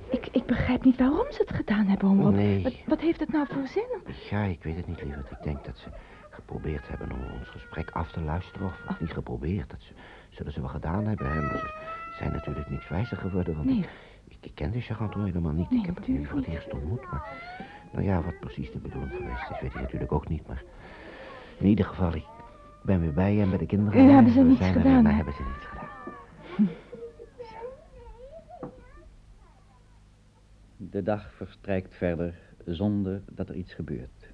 [0.10, 2.34] ik, ik begrijp niet waarom ze het gedaan hebben, omroep.
[2.34, 2.64] Nee.
[2.64, 3.88] Wat, wat heeft het nou voor zin?
[4.30, 5.32] Ja, ik weet het niet, lieverd.
[5.32, 5.90] Ik denk dat ze
[6.30, 8.68] geprobeerd hebben om ons gesprek af te luisteren.
[8.68, 9.70] Of, of niet geprobeerd.
[9.70, 9.94] Dat ze,
[10.30, 11.42] zullen ze wel gedaan hebben, hè.
[11.42, 13.56] Maar ze zijn natuurlijk niet wijzer geworden.
[13.56, 13.86] Want Nee.
[14.28, 14.80] ik, ik, ken de
[15.18, 15.70] helemaal niet.
[15.70, 17.12] Nee, ik heb hem nu voor het eerst ontmoet.
[17.12, 17.28] Maar,
[17.92, 20.48] nou ja, wat precies de bedoeling geweest is, weet ik natuurlijk ook niet.
[20.48, 20.64] Maar
[21.58, 22.26] in ieder geval, ik
[22.82, 24.04] ben weer bij je en bij de kinderen.
[24.04, 25.88] Ja, hebben ze niets gedaan, maar hebben ze niets gedaan.
[30.78, 34.32] De dag verstrijkt verder zonder dat er iets gebeurt.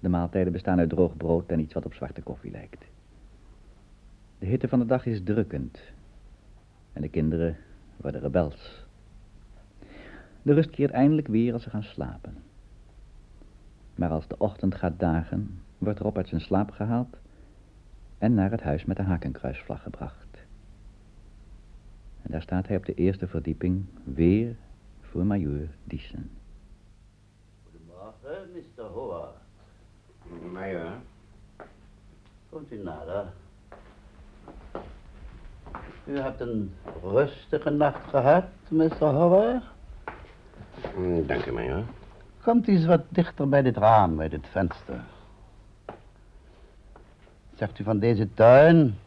[0.00, 2.84] De maaltijden bestaan uit droog brood en iets wat op zwarte koffie lijkt.
[4.38, 5.80] De hitte van de dag is drukkend.
[6.92, 7.56] En de kinderen
[7.96, 8.84] worden rebels.
[10.42, 12.36] De rust keert eindelijk weer als ze gaan slapen.
[13.94, 17.16] Maar als de ochtend gaat dagen, wordt Rob uit zijn slaap gehaald
[18.18, 20.26] en naar het huis met de hakenkruisvlag gebracht.
[22.22, 24.56] En daar staat hij op de eerste verdieping weer
[25.00, 26.30] voor majoor Diesen.
[27.70, 28.84] Goedemorgen, Mr.
[28.84, 29.34] Howard.
[30.52, 30.92] Major.
[32.48, 33.32] Komt u nader.
[36.06, 39.04] U hebt een rustige nacht gehad, Mr.
[39.04, 39.64] Howard.
[40.96, 41.82] Mm, Dank u, major.
[42.42, 45.04] Komt eens wat dichter bij dit raam, bij dit venster.
[47.64, 48.98] Zegt u van deze tuin?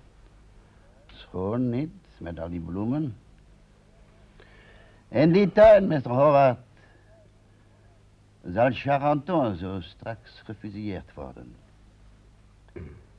[1.06, 3.17] Schoon niet, met al die bloemen.
[5.08, 6.10] In die tuin, Mr.
[6.10, 6.60] Howard,
[8.43, 11.56] zal Charenton zo straks gefusilleerd worden.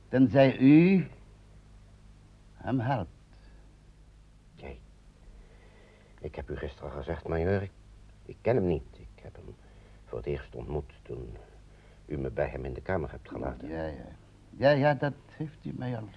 [0.09, 1.07] Tenzij u
[2.53, 3.09] hem helpt.
[4.55, 4.79] Jij.
[6.19, 7.71] Ik heb u gisteren gezegd, major, ik,
[8.25, 8.87] ik ken hem niet.
[8.91, 9.55] Ik heb hem
[10.05, 11.37] voor het eerst ontmoet toen
[12.05, 13.67] u me bij hem in de kamer hebt gelaten.
[13.67, 14.18] Ja, ja.
[14.59, 16.09] Ja, ja, dat heeft u mij al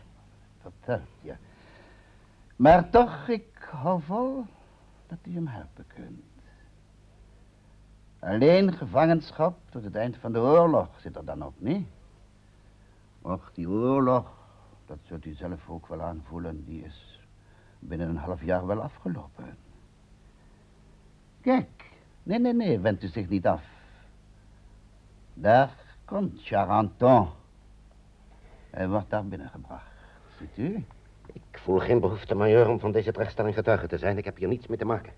[0.60, 1.36] verteld, ja.
[2.56, 4.44] Maar toch, ik hou vol
[5.06, 6.22] dat u hem helpen kunt.
[8.18, 11.86] Alleen gevangenschap tot het eind van de oorlog zit er dan op, niet?
[13.20, 14.30] Och, die oorlog,
[14.86, 17.20] dat zult u zelf ook wel aanvoelen, die is
[17.78, 19.56] binnen een half jaar wel afgelopen.
[21.40, 21.90] Kijk,
[22.22, 23.62] nee, nee, nee, wendt u zich niet af.
[25.34, 25.70] Daar
[26.04, 27.40] komt Charenton.
[28.72, 29.90] Hij wordt daar binnengebracht.
[30.38, 30.84] Ziet u?
[31.32, 34.18] Ik voel geen behoefte, major, om van deze terechtstelling getuige te zijn.
[34.18, 35.12] Ik heb hier niets mee te maken.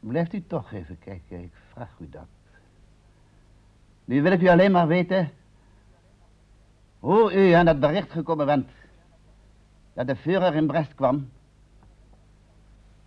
[0.00, 2.26] Blijft u toch even kijken, ik vraag u dat.
[4.04, 5.30] Nu wil ik u alleen maar weten
[6.98, 8.70] hoe u aan het bericht gekomen bent
[9.92, 11.30] dat de Führer in Brest kwam.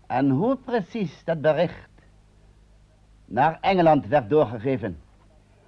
[0.07, 1.89] En hoe precies dat bericht
[3.25, 4.97] naar Engeland werd doorgegeven.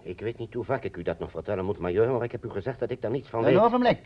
[0.10, 2.46] Ik weet niet hoe vaak ik u dat nog vertellen moet, major, maar ik heb
[2.46, 3.58] u gezegd dat ik daar niets van Een weet.
[3.58, 4.06] ogenblik.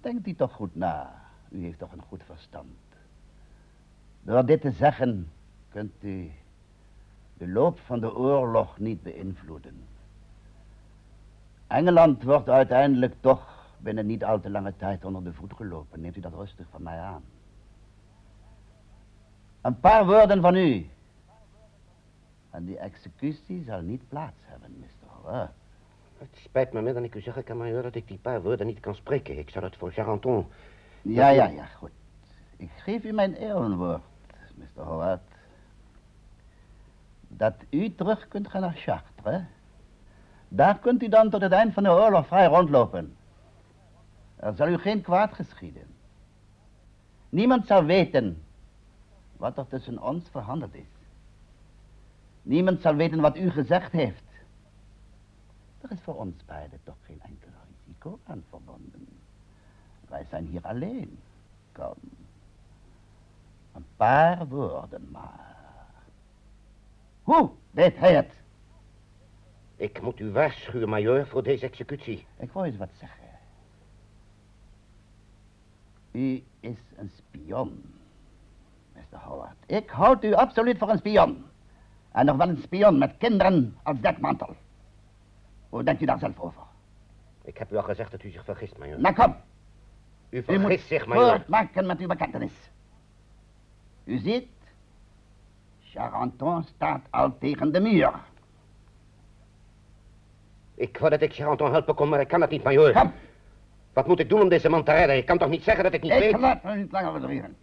[0.00, 1.22] Denkt u toch goed na.
[1.48, 2.76] U heeft toch een goed verstand.
[4.22, 5.30] Door dit te zeggen
[5.68, 6.30] kunt u
[7.34, 9.84] de loop van de oorlog niet beïnvloeden.
[11.66, 16.00] Engeland wordt uiteindelijk toch binnen niet al te lange tijd onder de voet gelopen.
[16.00, 17.22] Neemt u dat rustig van mij aan.
[19.60, 20.86] Een paar woorden van u.
[22.56, 25.06] En die executie zal niet plaats hebben, Mr.
[25.06, 25.50] Howard.
[26.18, 28.66] Het spijt me meer dan ik u zeggen kan, major, dat ik die paar woorden
[28.66, 29.38] niet kan spreken.
[29.38, 30.46] Ik zal het voor Charenton.
[31.02, 31.90] Ja, ja, ja, goed.
[32.56, 34.02] Ik geef u mijn ehrenwoord,
[34.54, 34.82] Mr.
[34.82, 35.20] Howard.
[37.28, 39.42] Dat u terug kunt gaan naar Chartres.
[40.48, 43.16] Daar kunt u dan tot het eind van de oorlog vrij rondlopen.
[44.36, 45.86] Er zal u geen kwaad geschieden.
[47.28, 48.42] Niemand zal weten
[49.36, 50.95] wat er tussen ons verhandeld is.
[52.46, 54.24] Niemand zal weten wat u gezegd heeft.
[55.80, 57.48] Er is voor ons beiden toch geen enkel
[57.84, 59.08] risico aan verbonden.
[60.08, 61.18] Wij zijn hier alleen.
[61.72, 61.94] Kom.
[63.72, 65.56] Een paar woorden maar.
[67.22, 68.32] Hoe deed hij het?
[69.76, 72.26] Ik moet u waarschuwen, major, voor deze executie.
[72.36, 73.24] Ik wou eens wat zeggen.
[76.10, 77.94] U is een spion,
[78.92, 79.18] Mr.
[79.18, 79.56] Howard.
[79.66, 81.44] Ik houd u absoluut voor een spion.
[82.16, 84.56] En nog wel een spion met kinderen als dekmantel.
[85.68, 86.62] Hoe denkt u daar zelf over?
[87.44, 89.00] Ik heb u al gezegd dat u zich vergist, majoor.
[89.00, 89.36] Nou kom,
[90.30, 91.28] U u vergist moet zich, majoor.
[91.28, 92.52] voortmaken met uw bekentenis.
[94.04, 94.48] U ziet,
[95.80, 98.12] Charenton staat al tegen de muur.
[100.74, 102.92] Ik wou dat ik Charenton helpen kon, maar ik kan het niet, majoor.
[102.92, 103.12] Kom,
[103.92, 105.16] Wat moet ik doen om deze man te redden?
[105.16, 106.40] Ik kan toch niet zeggen dat ik niet ik weet...
[106.40, 107.56] laat me niet langer bedriegen.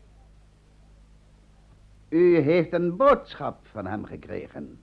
[2.14, 4.80] U heeft een boodschap van hem gekregen.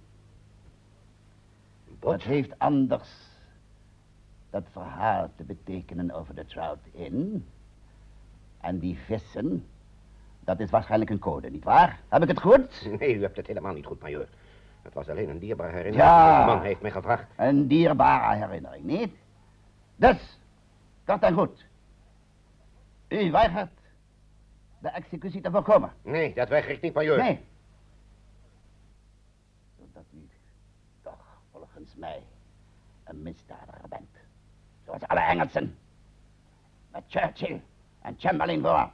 [2.01, 3.09] Wat heeft anders
[4.51, 7.47] dat verhaal te betekenen over de Trout Inn?
[8.61, 9.67] En die vissen,
[10.41, 12.01] dat is waarschijnlijk een code, nietwaar?
[12.09, 12.89] Heb ik het goed?
[12.99, 14.29] Nee, u hebt het helemaal niet goed, majoor.
[14.83, 16.11] Het was alleen een dierbare herinnering.
[16.11, 16.45] Ja.
[16.45, 17.27] Deze man heeft mij gevraagd.
[17.37, 19.15] Een dierbare herinnering, niet?
[19.97, 20.39] Dus,
[21.05, 21.65] kort en goed.
[23.09, 23.80] U weigert
[24.81, 25.93] de executie te voorkomen.
[26.03, 27.19] Nee, dat weiger ik niet, majoor.
[27.19, 27.45] Nee.
[29.79, 30.29] Zodat u
[31.03, 32.23] toch volgens mij
[33.05, 34.17] een misdadiger bent.
[34.85, 35.79] Zoals alle Engelsen.
[36.91, 37.61] Met Churchill
[38.01, 38.91] en Chamberlain voor.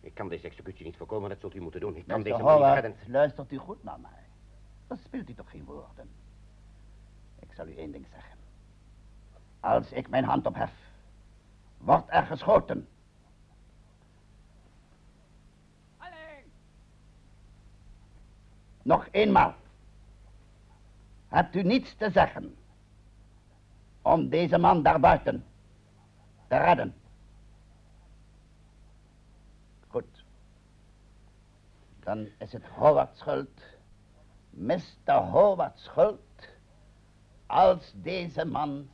[0.00, 1.96] Ik kan deze executie niet voorkomen, dat zult u moeten doen.
[1.96, 2.24] Ik kan Mr.
[2.24, 2.94] deze man niet redden.
[3.06, 4.10] luistert u goed naar mij.
[4.86, 6.10] Dan speelt u toch geen woorden.
[7.38, 8.38] Ik zal u één ding zeggen.
[9.60, 10.72] Als ik mijn hand ophef,
[11.78, 12.88] wordt er geschoten.
[18.86, 19.54] Nog eenmaal.
[21.28, 22.56] Hebt u niets te zeggen
[24.02, 25.44] om deze man daarbuiten
[26.48, 26.94] te redden?
[29.88, 30.24] Goed.
[32.00, 33.62] Dan is het Howard's schuld,
[34.50, 35.12] Mr.
[35.12, 36.48] Howard's schuld,
[37.46, 38.88] als deze man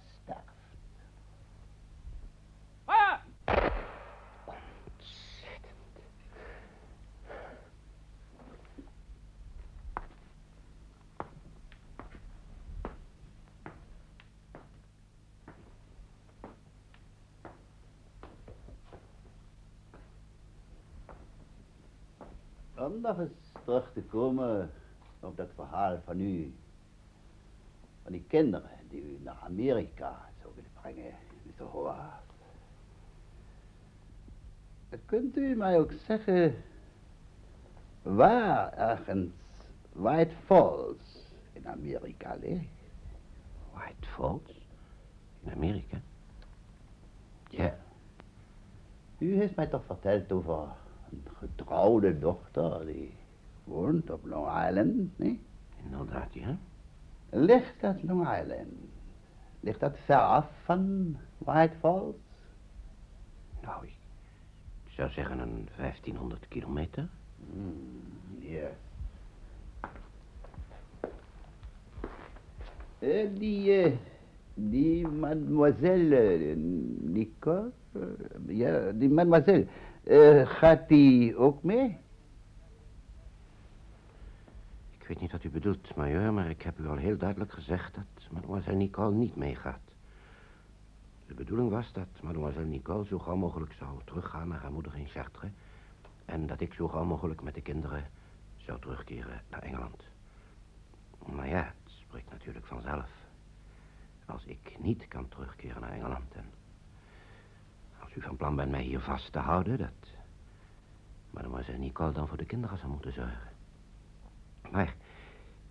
[23.02, 24.70] nog eens terug te komen
[25.20, 26.54] op dat verhaal van u.
[28.02, 31.64] Van die kinderen die u naar Amerika zou willen brengen, Mr.
[31.64, 32.20] Howard.
[35.04, 36.54] Kunt u mij ook zeggen
[38.02, 39.32] waar ergens
[39.92, 42.64] White Falls in Amerika ligt?
[43.72, 44.66] White Falls?
[45.40, 46.00] In Amerika?
[47.48, 47.76] Ja.
[49.18, 50.68] U heeft mij toch verteld over
[51.12, 53.14] een getrouwde dochter die
[53.64, 55.40] woont op Long Island, nee?
[55.84, 56.58] Inderdaad, ja.
[57.30, 58.72] Ligt dat Long Island?
[59.60, 62.14] Ligt dat ver af van White Falls?
[63.62, 63.94] Nou, ik
[64.88, 67.08] zou zeggen een 1500 kilometer.
[67.52, 68.02] Hmm,
[68.38, 68.68] ja.
[72.98, 73.92] Eh, die, eh,
[74.54, 76.56] die mademoiselle eh,
[77.00, 77.70] Nicole,
[78.46, 79.66] ja, die mademoiselle,
[80.04, 81.98] eh, gaat die ook mee?
[84.98, 87.94] Ik weet niet wat u bedoelt, majoor, maar ik heb u al heel duidelijk gezegd
[87.94, 89.80] dat mademoiselle Nicole niet meegaat.
[91.26, 95.08] De bedoeling was dat mademoiselle Nicole zo gauw mogelijk zou teruggaan naar haar moeder in
[95.08, 95.50] Chartres.
[96.24, 98.04] En dat ik zo gauw mogelijk met de kinderen
[98.56, 100.02] zou terugkeren naar Engeland.
[101.26, 103.10] Maar ja, het spreekt natuurlijk vanzelf.
[104.26, 106.44] Als ik niet kan terugkeren naar Engeland en
[108.14, 110.10] als u van plan bent mij hier vast te houden, dat
[111.30, 113.50] mademoiselle Nicole dan voor de kinderen zou moeten zorgen.
[114.70, 114.94] Maar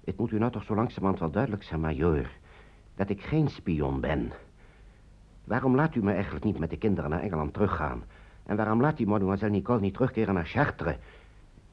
[0.04, 2.30] het moet u nou toch zo langzamerhand wel duidelijk zijn, majoor,
[2.96, 4.32] dat ik geen spion ben.
[5.44, 8.04] Waarom laat u me eigenlijk niet met de kinderen naar Engeland teruggaan?
[8.46, 10.96] En waarom laat u mademoiselle Nicole niet terugkeren naar Chartres?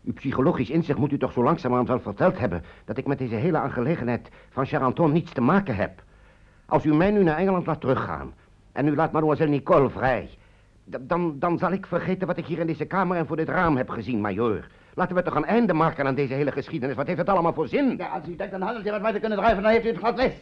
[0.04, 2.64] Uw psychologisch inzicht moet u toch zo langzamerhand wel verteld hebben...
[2.85, 6.02] dat ik met deze hele aangelegenheid van Charenton niets te maken heb.
[6.66, 8.35] Als u mij nu naar Engeland laat teruggaan...
[8.72, 10.38] en u laat mademoiselle Nicole vrij...
[11.01, 13.77] dan, dan zal ik vergeten wat ik hier in deze kamer en voor dit raam
[13.77, 14.66] heb gezien, majoor.
[14.94, 16.96] Laten we toch een einde maken aan deze hele geschiedenis.
[16.96, 17.96] Wat heeft het allemaal voor zin?
[17.96, 19.98] Ja, als u denkt een handeltje wat wij te kunnen drijven, dan heeft u het
[19.98, 20.33] glad les.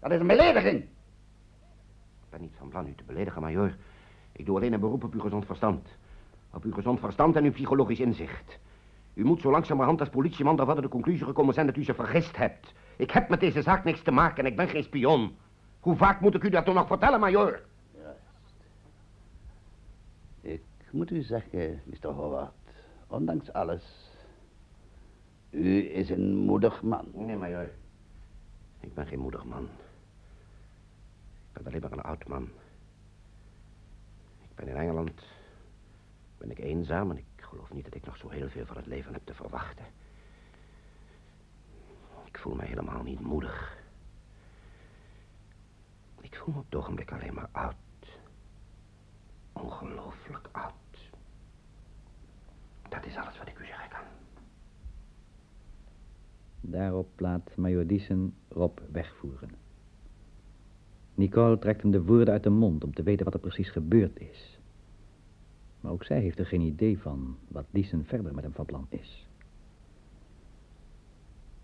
[0.00, 0.82] Dat is een belediging.
[0.82, 3.74] Ik ben niet van plan u te beledigen, majoor.
[4.32, 5.88] Ik doe alleen een beroep op uw gezond verstand.
[6.52, 8.58] Op uw gezond verstand en uw psychologisch inzicht.
[9.14, 12.36] U moet zo langzamerhand als politieman tot de conclusie gekomen zijn dat u ze vergist
[12.36, 12.72] hebt.
[12.96, 15.36] Ik heb met deze zaak niks te maken en ik ben geen spion.
[15.80, 17.60] Hoe vaak moet ik u dat toch nog vertellen, majoor?
[20.40, 20.62] Ik
[20.94, 22.08] moet u zeggen, Mr.
[22.08, 22.52] Howard,
[23.06, 24.10] ondanks alles,
[25.50, 27.08] u is een moedig man.
[27.12, 27.70] Nee, majoor.
[28.80, 29.62] Ik ben geen moedig man.
[29.62, 32.42] Ik ben alleen maar een oud man.
[34.42, 35.22] Ik ben in Engeland.
[36.38, 38.86] Ben ik eenzaam en ik geloof niet dat ik nog zo heel veel van het
[38.86, 39.84] leven heb te verwachten.
[42.24, 43.82] Ik voel me helemaal niet moedig.
[46.44, 47.74] voel me op het ogenblik alleen maar oud.
[49.52, 50.83] Ongelooflijk oud.
[53.06, 54.00] Is alles wat ik u zeggen kan.
[56.60, 59.50] Daarop laat Major Diesen Rob wegvoeren.
[61.14, 64.20] Nicole trekt hem de woorden uit de mond om te weten wat er precies gebeurd
[64.20, 64.58] is.
[65.80, 68.86] Maar ook zij heeft er geen idee van wat Diesen verder met hem van plan
[68.88, 69.26] is.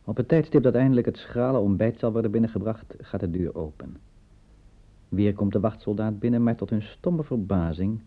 [0.05, 3.97] Op het tijdstip dat eindelijk het schrale ontbijt zal worden binnengebracht, gaat de deur open.
[5.09, 8.01] Weer komt de wachtsoldaat binnen, maar tot hun stomme verbazing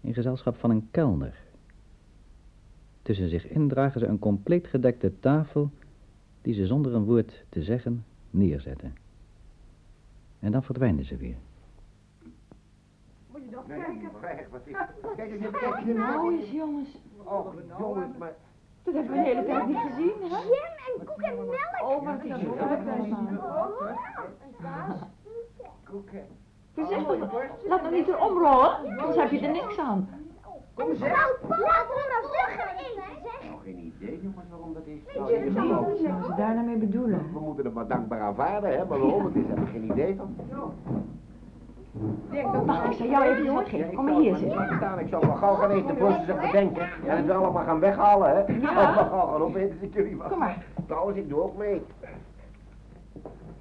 [0.00, 1.49] in gezelschap van een kelner.
[3.10, 5.70] Tussen zich in dragen ze een compleet gedekte tafel
[6.42, 8.94] die ze zonder een woord te zeggen neerzetten.
[10.38, 11.36] En dan verdwijnen ze weer.
[13.30, 13.66] Moet je nog
[14.20, 14.50] kijken?
[14.50, 14.74] Wat is
[15.16, 15.96] Kijk eens, kijk eens.
[15.96, 16.88] Nou eens, jongens.
[17.16, 18.34] Oh, jongens, maar...
[18.82, 20.38] Dat hebben we de hele tijd niet gezien, hè?
[20.38, 21.82] Jam en koek en melk.
[21.82, 22.56] Oh, wat is zo
[26.74, 30.08] Je zegt toch, laat me niet erom rollen, anders heb je er niks aan.
[30.80, 31.08] Kom zeg.
[31.12, 33.50] Nou, laten we nou vlug gaan eten, zeg.
[33.50, 35.00] Nog geen idee, jongens, waarom dat is.
[35.12, 37.30] je Nou, Wat ze daar nou mee bedoelen?
[37.32, 40.16] We moeten het maar dankbaar aanvaarden, hè, maar waarom het is, heb ik geen idee
[40.16, 40.34] van.
[42.66, 43.94] Mag ik zou jou even een woord geven?
[43.94, 44.98] Kom maar hier zitten.
[44.98, 46.88] Ik zal wel gauw gaan eten, plus eens bedenken.
[47.06, 48.52] En het wel allemaal gaan weghalen, hè.
[48.60, 48.68] Ja.
[48.74, 50.28] Allemaal gauw gaan opeten, dat jullie wat.
[50.28, 50.64] Kom maar.
[50.86, 51.82] Trouwens, ik doe ook mee.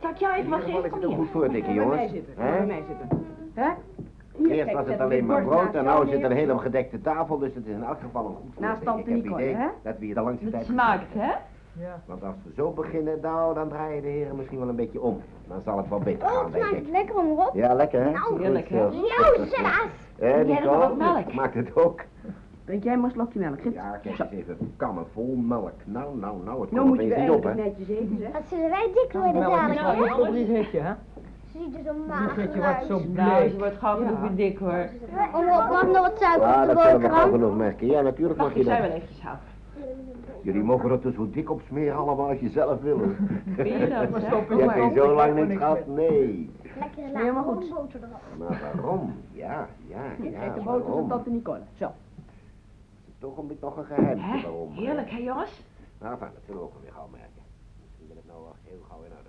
[0.01, 0.91] Zal ik jou even In wat ieder geval is geven?
[0.91, 1.17] het Kom er hier.
[1.17, 2.12] goed voor, dikke jongens.
[2.12, 2.34] zitten.
[2.38, 2.58] Hè?
[2.58, 3.25] Bij mij zitten.
[3.53, 3.69] Hè?
[4.47, 7.54] Eerst was het alleen maar brood en nu zit er een hele gedekte tafel, dus
[7.54, 8.62] het is in elk geval een goed voor.
[8.63, 9.67] Naast tante Ik heb Nicole, idee hè?
[9.84, 10.65] dat we hier de langste Het tijd...
[10.65, 11.32] smaakt, hè?
[12.06, 15.21] Want als we zo beginnen, nou, dan draaien de heren misschien wel een beetje om.
[15.47, 16.91] Dan zal het wel beter Oh, gaan, het denk smaakt ik.
[16.91, 17.56] lekker om Rob.
[17.56, 18.12] Ja, lekker, hè?
[18.12, 18.78] Nou, heerlijk, hè?
[20.19, 20.95] Hè, er nog wat Nicole?
[20.95, 21.34] melk?
[21.39, 22.02] Maakt het ook.
[22.65, 23.60] Drink jij maar een slokje melk?
[23.73, 24.73] Ja, kijk eens even.
[24.78, 25.71] Kannen vol melk.
[25.86, 27.54] Nou, nou, nou, het Nou komt moet je opeens weer niet op, hè?
[27.56, 28.32] netjes eten, zeg.
[28.32, 30.38] Wat zullen wij dik worden dadelijk, Nou, hoor.
[30.38, 30.71] jongens.
[30.71, 30.91] hè?
[31.59, 33.13] Ziet er zo mager Brigitte wordt zo uit.
[33.13, 34.89] Nou, ze wordt gauw genoeg weer dik, hoor.
[35.33, 37.87] Om mag nog wat suiker Ah, dat zullen we gauw genoeg merken.
[37.87, 38.87] Ja, natuurlijk mag Mag je ik zij dat.
[38.87, 39.43] wel eventjes houden?
[40.41, 42.99] Jullie mogen er dus zo dik op smeren allemaal als je zelf wil.
[43.45, 44.61] Vind je dat, Je hè?
[44.61, 46.49] hebt geen zo lang niks gehad, nee.
[46.79, 47.69] Lekker Smeer maar laag, goed.
[47.69, 48.21] boter erop.
[48.49, 49.13] Maar waarom?
[49.31, 51.61] Ja, ja, ja, kijk de boter van tante Nicole.
[51.77, 51.91] Zo.
[53.19, 54.71] Toch een beetje nog een geheim waarom.
[54.71, 55.63] Heerlijk, hè, jongens?
[55.99, 57.41] Nou, enfin, dat zullen we ook wel weer gauw merken.
[57.81, 59.28] Misschien dat het nou wel heel gauw in orde.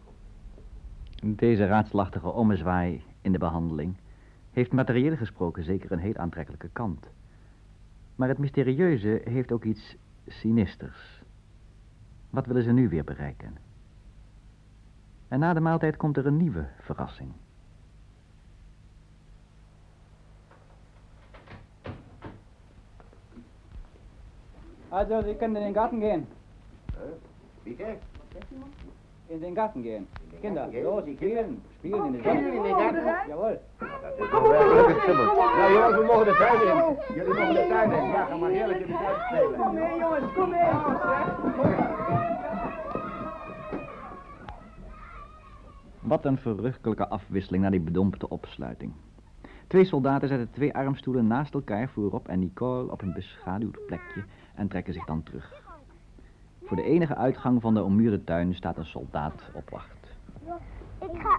[1.23, 3.95] Deze raadselachtige ommezwaai in de behandeling
[4.51, 7.09] heeft materieel gesproken zeker een heel aantrekkelijke kant.
[8.15, 11.23] Maar het mysterieuze heeft ook iets sinisters.
[12.31, 13.57] Wat willen ze nu weer bereiken?
[15.29, 17.33] En na de maaltijd komt er een nieuwe verrassing.
[24.89, 26.27] Also, Sie können in den Garten gehen.
[27.63, 27.99] Bitte?
[29.31, 30.09] In den Garten gehen.
[30.33, 30.85] den Kinder, Garten gehen?
[30.85, 31.63] los, spielen.
[31.79, 33.29] Spielen in den Spielen in den Garten?
[33.29, 33.59] Jawohl.
[33.79, 35.35] Dat is wel werkelijk het schimmel.
[35.35, 37.15] Nou jongens, we mogen de tuin in.
[37.15, 38.05] Jullie mogen de tuin in.
[38.09, 39.59] Ja, ga maar heerlijk in de tuin spelen.
[39.61, 40.71] Kom mee, jongens, kom mee.
[46.01, 48.93] Wat een verrukkelijke afwisseling na die bedompte opsluiting.
[49.67, 54.25] Twee soldaten zetten twee armstoelen naast elkaar voor Rob en Nicole op een beschaduwd plekje
[54.55, 55.70] en trekken zich dan terug.
[56.71, 60.17] Voor de enige uitgang van de ommuurde tuin staat een soldaat op wacht.
[61.01, 61.39] Ik ga...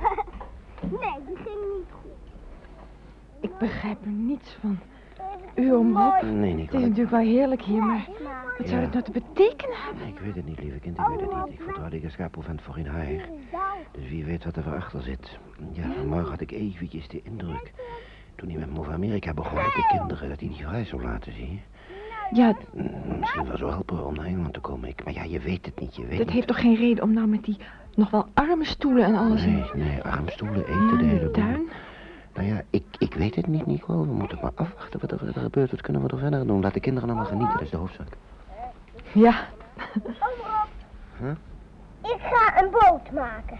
[1.00, 2.32] nee, die ging niet goed.
[3.40, 4.78] Ik begrijp er niets van.
[5.54, 6.22] U om Rob.
[6.22, 8.08] Nee, Het is natuurlijk wel heerlijk hier, maar
[8.58, 8.84] wat zou Ja.
[8.84, 10.06] het nou te betekenen hebben?
[10.06, 11.54] Ik weet het niet, lieve kind, ik weet het niet.
[11.54, 13.28] Ik vertrouw die geschapen voor in haar.
[13.92, 15.38] Dus wie weet wat er voor achter zit.
[15.72, 17.72] Ja, vanmorgen had ik eventjes de indruk...
[18.34, 20.28] toen hij met me over Amerika begon met de kinderen...
[20.28, 21.60] dat hij die vrij zou laten zien.
[22.34, 22.54] Ja,
[23.20, 24.88] Misschien wel zo helpen om naar Engeland te komen.
[24.88, 26.34] Ik, maar ja, je weet het niet, je weet dat niet.
[26.34, 27.56] heeft toch geen reden om nou met die
[27.94, 31.30] nog wel arme stoelen en alles in Nee, nee, armstoelen, eten, Ja, de in hele
[31.30, 31.68] tuin?
[32.34, 34.06] Nou ja, ik, ik weet het niet, Nicole.
[34.06, 35.70] We moeten maar afwachten wat er verder gebeurt.
[35.70, 36.60] Wat kunnen we er verder doen?
[36.60, 38.08] Laat de kinderen allemaal genieten, dat is de hoofdzaak.
[39.12, 39.34] Ja,
[42.02, 43.58] Ik ga een boot maken.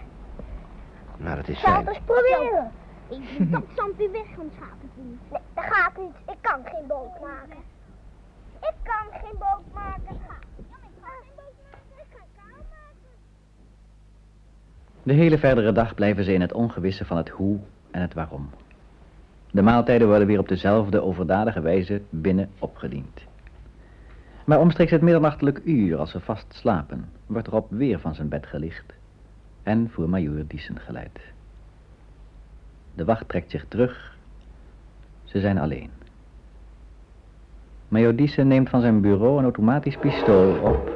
[1.17, 1.87] Nou, dat is Zal fijn.
[1.87, 2.71] het eens proberen?
[3.09, 5.19] Ik dat zand weer weg, anders gaat het niet.
[5.31, 6.15] Nee, dat gaat niet.
[6.27, 7.59] Ik kan geen boot maken.
[8.69, 10.17] Ik kan geen boot maken.
[15.05, 17.59] De hele verdere dag blijven ze in het ongewisse van het hoe
[17.91, 18.51] en het waarom.
[19.51, 23.23] De maaltijden worden weer op dezelfde overdadige wijze binnen opgediend.
[24.45, 28.47] Maar omstreeks het middernachtelijk uur, als ze vast slapen, wordt Rob weer van zijn bed
[28.47, 28.95] gelicht
[29.63, 31.21] en voor majoor Diesen geleid.
[32.95, 34.17] De wacht trekt zich terug.
[35.25, 35.91] Ze zijn alleen.
[37.95, 40.91] Major Diesen neemt van zijn bureau een automatisch pistool op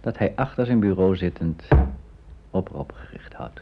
[0.00, 1.68] dat hij achter zijn bureau zittend
[2.50, 3.60] op Rob gericht houdt.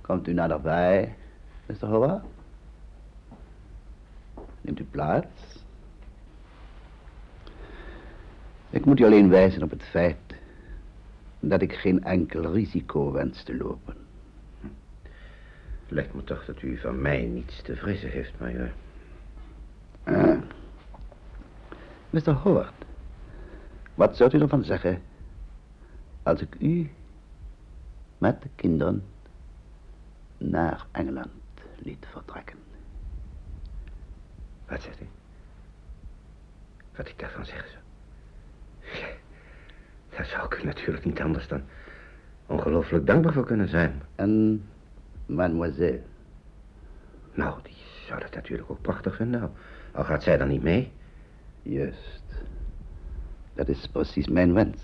[0.00, 1.14] Komt u naderbij,
[1.66, 1.86] Mr.
[1.86, 2.24] Howard?
[4.60, 5.64] Neemt u plaats.
[8.70, 10.34] Ik moet u alleen wijzen op het feit
[11.40, 13.94] dat ik geen enkel risico wens te lopen.
[15.88, 18.70] Lijkt me toch dat u van mij niets te vrezen heeft, majoor.
[20.10, 20.36] Ah.
[22.10, 22.32] Mr.
[22.32, 22.72] Howard,
[23.94, 25.02] wat zou u ervan zeggen
[26.22, 26.90] als ik u
[28.18, 29.04] met de kinderen
[30.38, 31.28] naar Engeland
[31.78, 32.58] liet vertrekken?
[34.68, 35.06] Wat zegt u?
[36.96, 37.82] Wat ik daarvan zeggen zou?
[39.00, 39.08] Ja,
[40.16, 41.62] daar zou ik u natuurlijk niet anders dan
[42.46, 44.02] ongelooflijk dankbaar voor kunnen zijn.
[44.14, 44.62] En
[45.26, 46.00] mademoiselle?
[47.32, 49.42] Nou, die zou dat natuurlijk ook prachtig vinden.
[49.42, 49.52] Al,
[49.92, 50.92] al gaat zij dan niet mee.
[51.62, 52.22] Juist.
[53.54, 54.82] Dat is precies mijn wens.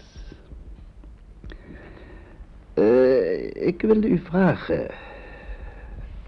[2.75, 4.91] Eh, ik wilde u vragen.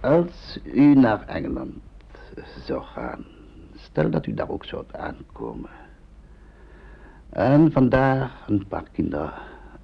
[0.01, 1.75] Als u naar Engeland
[2.65, 3.25] zou gaan,
[3.77, 5.71] stel dat u daar ook zou aankomen.
[7.29, 9.33] En vandaar een paar kinderen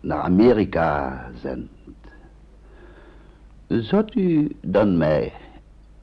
[0.00, 1.72] naar Amerika zendt.
[3.66, 5.32] Zou u dan mij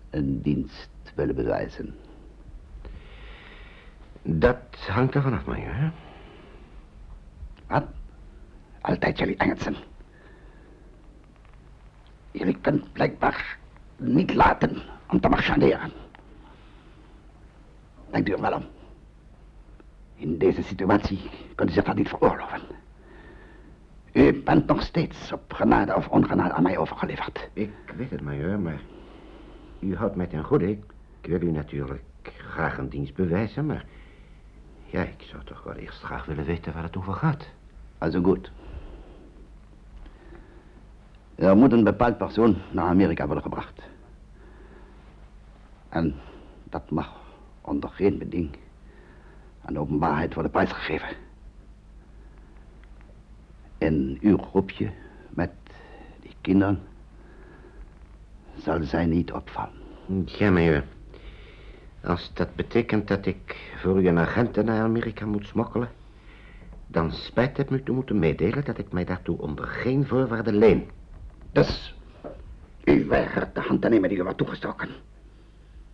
[0.10, 1.96] een dienst willen bewijzen?
[4.22, 4.58] Dat
[4.88, 5.92] hangt er vanaf, majoor.
[7.68, 7.86] Wat?
[8.82, 9.76] Altijd jullie Engelsen.
[12.32, 13.58] Jullie kunt blijkbaar
[13.98, 15.92] niet laten om te marchanderen.
[18.10, 18.66] Denkt u er wel om.
[20.16, 22.62] In deze situatie kunt u zich dat niet veroorloven.
[24.12, 27.50] U bent nog steeds op genade of ongenade aan mij overgeleverd.
[27.54, 28.82] Ik weet het, majoor, maar
[29.80, 30.70] u houdt mij ten goede.
[30.70, 30.86] Ik
[31.22, 33.86] wil u natuurlijk graag een dienst bewijzen, maar...
[34.92, 37.48] Ja, ik zou toch wel eerst graag willen weten waar het over gaat.
[37.98, 38.52] Also goed.
[41.36, 43.82] Er moet een bepaald persoon naar Amerika worden gebracht.
[45.90, 46.16] En
[46.64, 47.20] dat mag
[47.62, 48.58] onder geen beding
[49.62, 51.16] aan de openbaarheid worden prijsgegeven.
[53.78, 54.92] In uw groepje
[55.30, 55.52] met
[56.20, 56.82] die kinderen
[58.58, 59.74] zal zij niet opvallen.
[60.26, 60.84] Ja, majoor.
[62.04, 65.90] Als dat betekent dat ik voor u een agent naar Amerika moet smokkelen...
[66.88, 70.90] dan spijt het me te moeten meedelen dat ik mij daartoe onder geen voorwaarden leen.
[71.52, 71.96] Dus,
[72.84, 74.90] u weigert de hand te nemen die u wordt toegestoken.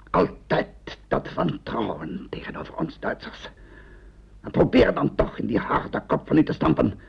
[0.09, 0.67] Altijd
[1.07, 3.49] dat wantrouwen tegenover ons Duitsers.
[4.41, 6.99] En probeer dan toch in die harde kop van u te stampen...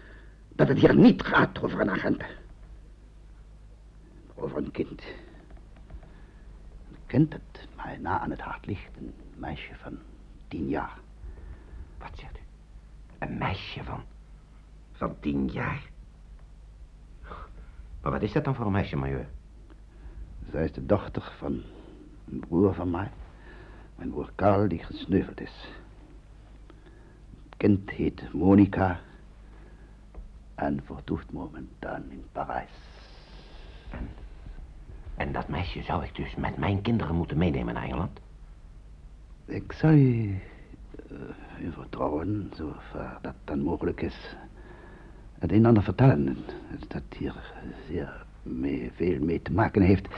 [0.49, 2.22] dat het hier niet gaat over een agent.
[4.34, 5.03] Over een kind.
[7.09, 8.96] Kind dat mij na aan het hart ligt.
[8.96, 9.98] Een meisje van
[10.48, 10.98] tien jaar.
[11.98, 12.40] Wat zegt u?
[13.18, 14.02] Een meisje van...
[14.92, 15.90] van tien jaar?
[18.02, 19.26] Maar wat is dat dan voor een meisje, majoor?
[20.50, 21.62] Zij is de dochter van
[22.30, 23.11] een broer van mij.
[23.96, 25.68] Mijn broer Karl, die gesneuveld is.
[27.44, 29.00] Het kind heet Monica.
[30.54, 32.70] En vertoeft momentaan in Parijs.
[33.90, 34.09] En,
[35.19, 38.21] en dat meisje zou ik dus met mijn kinderen moeten meenemen naar Engeland?
[39.45, 40.41] Ik zal u,
[41.11, 41.19] uh,
[41.61, 44.37] u vertrouwen, zover dat dan mogelijk is,
[45.39, 46.37] het een en ander vertellen.
[46.89, 47.53] Dat hier
[47.89, 48.27] zeer
[48.95, 50.09] veel mee te maken heeft.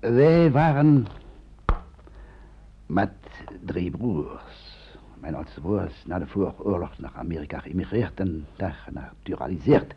[0.00, 1.06] Wij waren
[2.86, 3.12] met
[3.64, 4.74] drie broers.
[5.20, 9.94] Mijn oudste broer is na de vooroorlog naar Amerika geïmigreerd en daar genaturaliseerd.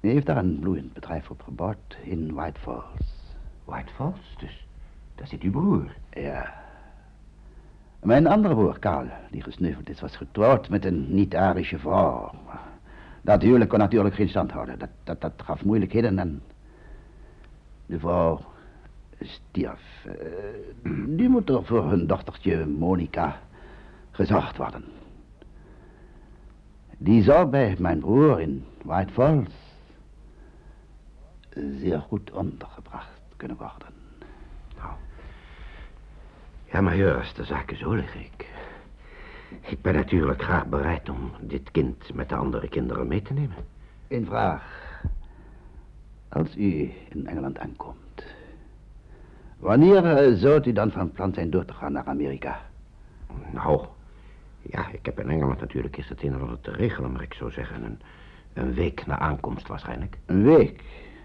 [0.00, 3.34] Hij heeft daar een bloeiend bedrijf opgebouwd in White Falls.
[3.64, 4.36] White Falls?
[4.38, 4.66] Dus
[5.14, 5.94] daar zit uw broer?
[6.10, 6.54] Ja.
[8.02, 12.30] Mijn andere broer, Karl, die gesneuveld is, was getrouwd met een niet-Arische vrouw.
[13.22, 14.78] Dat huwelijk kon natuurlijk geen stand houden.
[14.78, 16.42] Dat, dat, dat gaf moeilijkheden en...
[17.86, 18.40] De vrouw
[19.20, 20.06] stierf.
[20.06, 20.12] Uh,
[21.06, 23.40] nu moet er voor hun dochtertje Monica
[24.10, 24.84] gezorgd worden.
[26.98, 29.48] Die zou bij mijn broer in White Falls
[31.80, 33.88] zeer goed ondergebracht kunnen worden.
[34.76, 34.92] Nou,
[36.64, 38.46] ja, maar als de zaken zo liggen, ik...
[39.60, 43.56] Ik ben natuurlijk graag bereid om dit kind met de andere kinderen mee te nemen.
[44.08, 45.02] Een vraag.
[46.28, 48.24] Als u in Engeland aankomt,
[49.58, 52.60] wanneer uh, zou u dan van plan zijn door te gaan naar Amerika?
[53.52, 53.86] Nou,
[54.62, 57.34] ja, ik heb in Engeland natuurlijk eerst het een en ander te regelen, maar ik
[57.34, 58.00] zou zeggen een,
[58.52, 60.18] een week na aankomst waarschijnlijk.
[60.26, 60.82] Een week?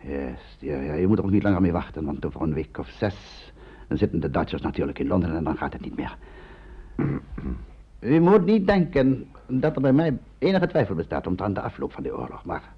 [0.08, 2.90] Ja, ja, je moet er ook niet langer mee wachten, want over een week of
[2.90, 3.52] zes...
[3.88, 6.18] dan zitten de Duitsers natuurlijk in Londen en dan gaat het niet meer.
[8.00, 12.04] U moet niet denken dat er bij mij enige twijfel bestaat omtrent de afloop van
[12.04, 12.74] de oorlog, maar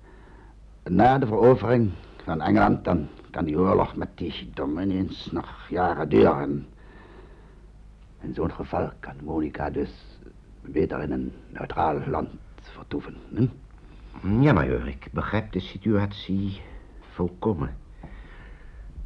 [0.83, 1.91] na de verovering
[2.23, 6.67] van Engeland, dan kan die oorlog met die Dominions nog jaren duren.
[8.21, 10.19] In zo'n geval kan Monica dus
[10.61, 12.29] beter in een neutraal land
[12.61, 13.15] vertoeven.
[13.29, 14.41] Hm?
[14.41, 16.61] Ja, majoor, ik begrijp de situatie
[17.15, 17.75] volkomen.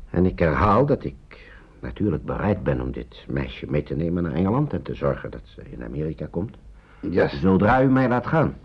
[0.10, 1.16] En ik herhaal dat ik
[1.80, 5.42] natuurlijk bereid ben om dit meisje mee te nemen naar Engeland en te zorgen dat
[5.44, 6.56] ze in Amerika komt.
[7.00, 7.40] Yes.
[7.40, 8.56] Zodra u mij laat gaan.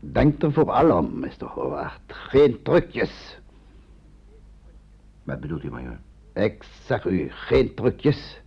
[0.00, 1.46] Denk er vooral om, Mr.
[1.46, 2.00] Howard.
[2.06, 3.38] Geen trucjes.
[5.22, 5.98] Wat bedoelt u, majoor?
[6.34, 8.40] Ik zeg u, geen trucjes.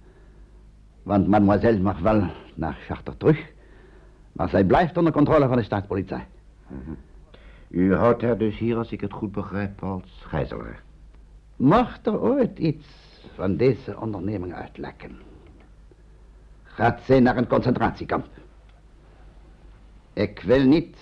[1.04, 3.54] Want mademoiselle mag wel naar Charter terug.
[4.32, 6.24] Maar zij blijft onder controle van de staatspolitie.
[7.76, 10.84] U houdt haar dus hier, als ik het goed begrijp, als gijzelaar.
[11.56, 12.88] Mocht er ooit iets
[13.34, 15.18] van deze onderneming uitlekken,
[16.64, 18.28] gaat zij naar een concentratiekamp.
[20.14, 20.98] Ik wil niet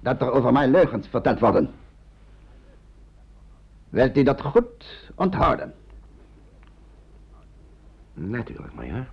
[0.00, 1.70] dat er over mij leugens verteld worden.
[3.88, 5.74] Wilt u dat goed onthouden?
[8.14, 9.06] Natuurlijk, majoor.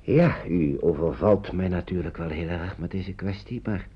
[0.00, 3.88] Ja, u overvalt mij natuurlijk wel heel erg met deze kwestie, maar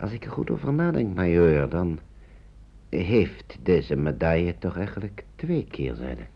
[0.00, 1.98] als ik er goed over nadenk, majoor, dan
[2.88, 6.26] heeft deze medaille toch eigenlijk twee keerzijden.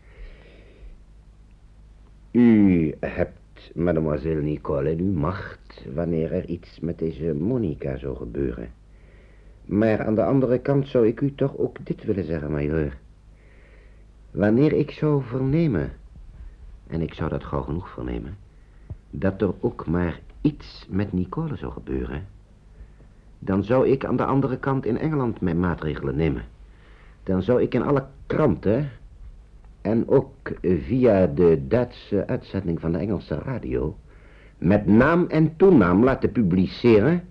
[2.31, 8.71] U hebt mademoiselle Nicole in uw macht wanneer er iets met deze Monica zou gebeuren.
[9.65, 12.93] Maar aan de andere kant zou ik u toch ook dit willen zeggen, majoor.
[14.31, 15.91] Wanneer ik zou vernemen,
[16.87, 18.37] en ik zou dat gauw genoeg vernemen,
[19.09, 22.27] dat er ook maar iets met Nicole zou gebeuren,
[23.45, 26.45] dan zou ik aan de andere kant in Engeland mijn maatregelen nemen.
[27.23, 28.89] Dan zou ik in alle kranten
[29.81, 33.97] en ook via de Duitse uitzending van de Engelse radio
[34.57, 37.23] met naam en toenaam laten publiceren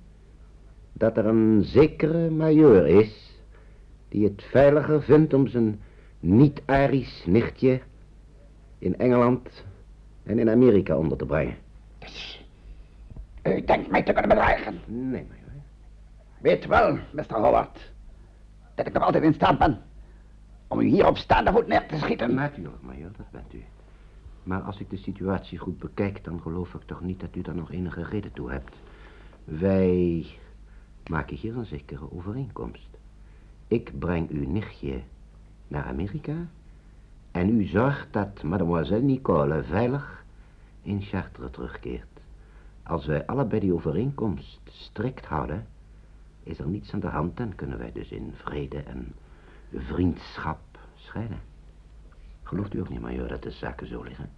[0.92, 3.40] dat er een zekere majeur is
[4.08, 5.80] die het veiliger vindt om zijn
[6.20, 7.80] niet-Arisch nichtje
[8.78, 9.64] in Engeland
[10.22, 11.56] en in Amerika onder te brengen.
[13.42, 14.80] U denkt mij te kunnen bedreigen.
[14.86, 15.41] Nee, majoor.
[16.42, 17.34] Weet wel, Mr.
[17.34, 17.92] Howard,
[18.74, 19.82] dat ik nog altijd in staat ben
[20.68, 22.34] om u hier op staande voet neer te schieten.
[22.34, 23.64] Natuurlijk, majoor, dat bent u.
[24.42, 27.54] Maar als ik de situatie goed bekijk, dan geloof ik toch niet dat u daar
[27.54, 28.74] nog enige reden toe hebt.
[29.44, 30.26] Wij
[31.06, 32.88] maken hier een zekere overeenkomst.
[33.68, 35.00] Ik breng uw nichtje
[35.68, 36.36] naar Amerika
[37.30, 40.24] en u zorgt dat mademoiselle Nicole veilig
[40.82, 42.20] in Chartres terugkeert.
[42.82, 45.66] Als wij allebei die overeenkomst strikt houden,
[46.42, 49.14] is er niets aan de hand en kunnen wij dus in vrede en
[49.74, 51.40] vriendschap scheiden.
[52.42, 54.30] Gelooft u ook niet, majoor, dat de zaken zo liggen?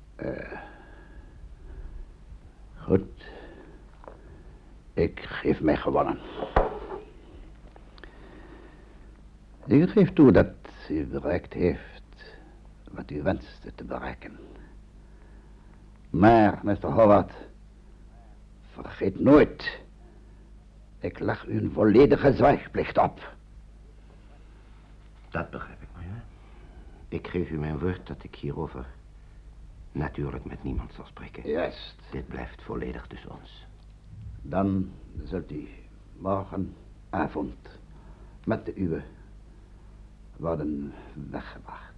[2.77, 3.31] Goed.
[4.93, 6.19] Ik geef mij gewonnen.
[9.67, 10.55] Ik geef toe dat
[10.89, 12.37] u bereikt heeft
[12.91, 14.39] wat u wenste te bereiken.
[16.11, 16.87] Maar, Mr.
[16.87, 17.33] Howard,
[18.73, 19.81] vergeet nooit,
[21.05, 23.35] ik leg u een volledige zwijgplicht op.
[25.31, 26.23] Dat begrijp ik, majoor.
[27.09, 28.87] Ik geef u mijn woord dat ik hierover
[29.93, 31.49] natuurlijk met niemand zal spreken.
[31.49, 31.95] Juist.
[32.11, 33.67] Dit blijft volledig tussen ons.
[34.43, 34.91] Dan
[35.25, 35.69] zult u
[36.19, 37.79] morgenavond
[38.45, 39.03] met de uwe
[40.37, 40.93] worden
[41.31, 41.95] weggebracht.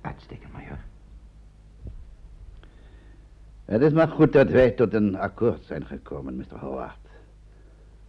[0.00, 0.78] Uitstekend, majoor.
[3.64, 6.58] Het is maar goed dat wij tot een akkoord zijn gekomen, Mr.
[6.58, 7.05] Howard.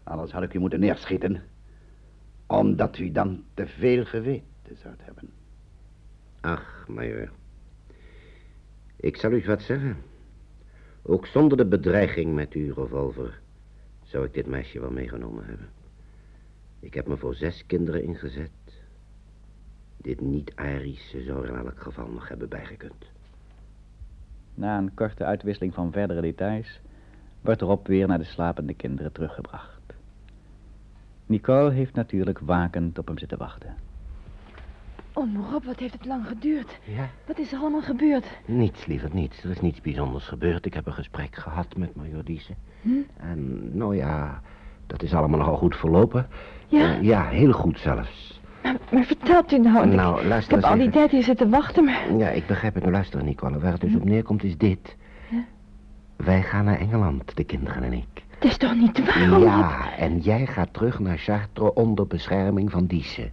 [0.08, 1.44] Anders had ik u moeten neerschieten.
[2.46, 5.30] Omdat u dan te veel geweten zou hebben.
[6.42, 7.30] Ach, majoor.
[8.96, 9.98] Ik zal u wat zeggen.
[11.02, 13.40] Ook zonder de bedreiging met uw revolver
[14.04, 15.70] zou ik dit meisje wel meegenomen hebben.
[16.80, 18.52] Ik heb me voor zes kinderen ingezet.
[19.98, 23.06] Dit niet-Arische zou er in elk geval nog hebben bijgekund.
[24.54, 26.80] Na een korte uitwisseling van verdere details
[27.42, 29.77] wordt Rob weer naar de slapende kinderen teruggebracht.
[31.28, 33.76] Nicole heeft natuurlijk wakend op hem zitten wachten.
[35.14, 36.78] Oh, Rob, wat heeft het lang geduurd?
[36.84, 37.10] Ja?
[37.26, 38.26] Wat is er allemaal gebeurd?
[38.46, 39.44] Niets, liever niets.
[39.44, 40.66] Er is niets bijzonders gebeurd.
[40.66, 42.56] Ik heb een gesprek gehad met Major Diesen.
[42.82, 42.90] Hm?
[43.18, 44.42] En, nou ja,
[44.88, 46.28] dat is allemaal nogal goed verlopen.
[46.68, 46.94] Ja?
[46.96, 48.42] Eh, ja, heel goed zelfs.
[48.64, 49.88] Maar, maar vertelt u nou...
[49.90, 52.16] ik- Nou, ik, luister heb eens al die tijd hier zitten wachten, maar...
[52.18, 52.84] Ja, ik begrijp het.
[52.84, 53.60] Nou, luister, Nicole.
[53.60, 54.96] Waar het dus op neerkomt is dit.
[55.30, 55.44] Ja?
[56.16, 58.24] Wij gaan naar Engeland, de kinderen en ik.
[58.40, 59.40] Het is toch niet waar?
[59.40, 63.32] Ja, en jij gaat terug naar Chartres onder bescherming van Diesen.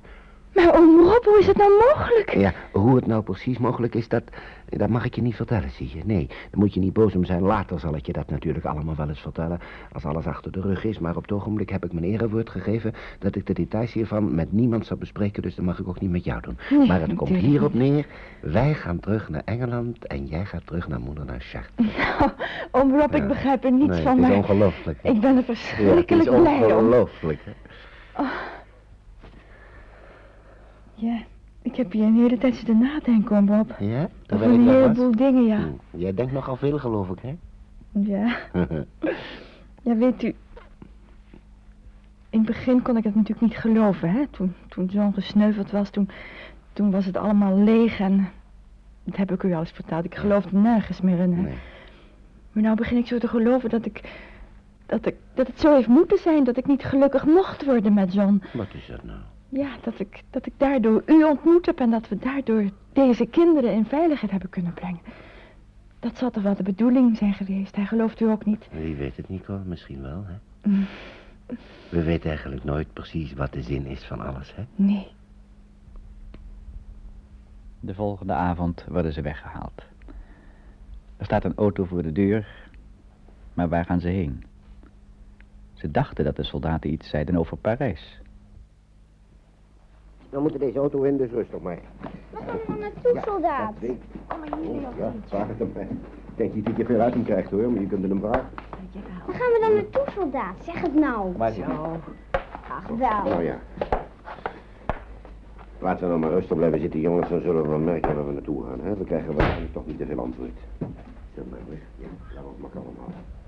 [0.55, 2.35] Maar oom Rob, hoe is het nou mogelijk?
[2.35, 4.23] Ja, hoe het nou precies mogelijk is, dat,
[4.69, 6.03] dat mag ik je niet vertellen, zie je.
[6.05, 7.43] Nee, daar moet je niet boos om zijn.
[7.43, 9.61] Later zal ik je dat natuurlijk allemaal wel eens vertellen,
[9.93, 10.99] als alles achter de rug is.
[10.99, 14.53] Maar op het ogenblik heb ik mijn erewoord gegeven dat ik de details hiervan met
[14.53, 16.59] niemand zal bespreken, dus dat mag ik ook niet met jou doen.
[16.71, 18.07] Nee, maar het komt hierop neer,
[18.41, 21.43] wij gaan terug naar Engeland en jij gaat terug naar moeder naar.
[21.77, 22.31] Nou,
[22.71, 24.99] oom Rob, ik begrijp er niets Nee, van, het is maar ongelooflijk.
[25.03, 26.73] ik ben er Ja, het verschrikkelijk is blij om.
[26.73, 27.53] ongelooflijk, hè?
[30.95, 31.19] Ja,
[31.63, 33.71] ik heb hier een hele tijd zitten nadenken, Rob.
[33.79, 34.75] Ja, Over terwijl ik een was?
[34.75, 35.57] heleboel dingen, ja.
[35.59, 37.37] Hm, Jij denkt nogal veel, geloof ik, hè?
[37.93, 38.37] Ja.
[39.83, 40.35] Ja, weet u...
[42.31, 44.27] In het begin kon ik het natuurlijk niet geloven, hè.
[44.31, 46.09] Toen, toen zo'n gesneuveld was, toen,
[46.73, 48.29] toen was het allemaal leeg en...
[49.05, 50.05] Dat heb ik u al eens verteld.
[50.05, 51.33] Ik geloofde nergens meer in.
[51.33, 51.43] Hè.
[51.43, 51.55] Nee.
[52.53, 54.01] Maar nou begin ik zo te geloven dat ik,
[54.87, 55.15] dat ik...
[55.35, 58.43] Dat het zo heeft moeten zijn dat ik niet gelukkig mocht worden met John.
[58.53, 59.19] Wat is dat nou?
[59.55, 63.73] Ja, dat ik, dat ik daardoor u ontmoet heb en dat we daardoor deze kinderen
[63.73, 65.01] in veiligheid hebben kunnen brengen.
[66.01, 67.77] Dat zal toch wel de bedoeling zijn geweest.
[67.77, 68.69] Hij gelooft u ook niet.
[68.71, 69.61] Wie weet het, Nico?
[69.65, 70.69] Misschien wel, hè?
[70.69, 70.87] Mm.
[71.89, 74.65] We weten eigenlijk nooit precies wat de zin is van alles, hè?
[74.77, 75.07] Nee.
[77.81, 79.83] De volgende avond worden ze weggehaald.
[81.17, 82.47] Er staat een auto voor de deur,
[83.55, 84.45] maar waar gaan ze heen?
[85.75, 88.23] Ze dachten dat de soldaten iets zeiden over Parijs.
[90.35, 91.79] We moeten deze auto in, dus rustig maar.
[92.31, 93.75] Waar gaan we naartoe, soldaat?
[94.99, 95.71] Ja, vraag het hem.
[96.29, 98.49] Ik denk niet dat je veel uit hem krijgt, hoor, maar je kunt hem vragen.
[99.27, 100.55] Waar gaan we dan naartoe, soldaat?
[100.65, 101.37] Zeg het nou.
[101.37, 101.67] Maar ja.
[102.69, 103.25] Ach, wel.
[103.25, 103.59] Nou ja.
[105.79, 107.29] Laten we nou maar rustig blijven zitten, jongens.
[107.29, 108.81] Dan zullen we wel merken waar we naartoe gaan.
[108.83, 108.97] Hè?
[108.97, 110.59] We krijgen waarschijnlijk toch niet te veel antwoord.
[111.33, 111.79] Stil maar weg.
[111.99, 113.44] Ja, laten we het maar kalm houden.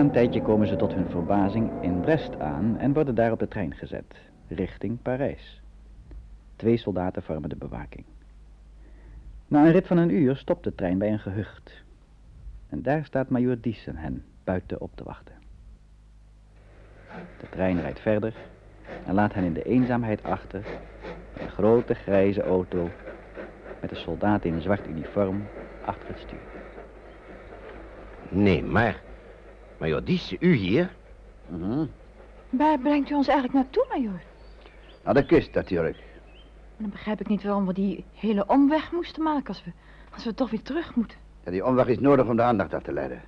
[0.00, 3.48] Een tijdje komen ze tot hun verbazing in Brest aan en worden daar op de
[3.48, 4.16] trein gezet,
[4.48, 5.62] richting Parijs.
[6.56, 8.04] Twee soldaten vormen de bewaking.
[9.48, 11.84] Na een rit van een uur stopt de trein bij een gehucht.
[12.68, 15.34] En daar staat majoor Diesen hen buiten op te wachten.
[17.40, 18.34] De trein rijdt verder
[19.06, 20.66] en laat hen in de eenzaamheid achter
[21.38, 22.88] een grote grijze auto
[23.80, 25.46] met een soldaat in een zwart uniform
[25.84, 26.38] achter het stuur.
[28.28, 29.08] Nee, maar...
[29.80, 30.90] Maar joh, die is u hier?
[31.48, 31.84] Mhm.
[32.50, 34.20] Waar brengt u ons eigenlijk naartoe, majoor?
[35.04, 35.96] Naar de kust natuurlijk.
[36.76, 39.70] Dan begrijp ik niet waarom we die hele omweg moesten maken als we,
[40.14, 41.18] als we toch weer terug moeten.
[41.44, 43.22] Ja, die omweg is nodig om de aandacht af te leiden.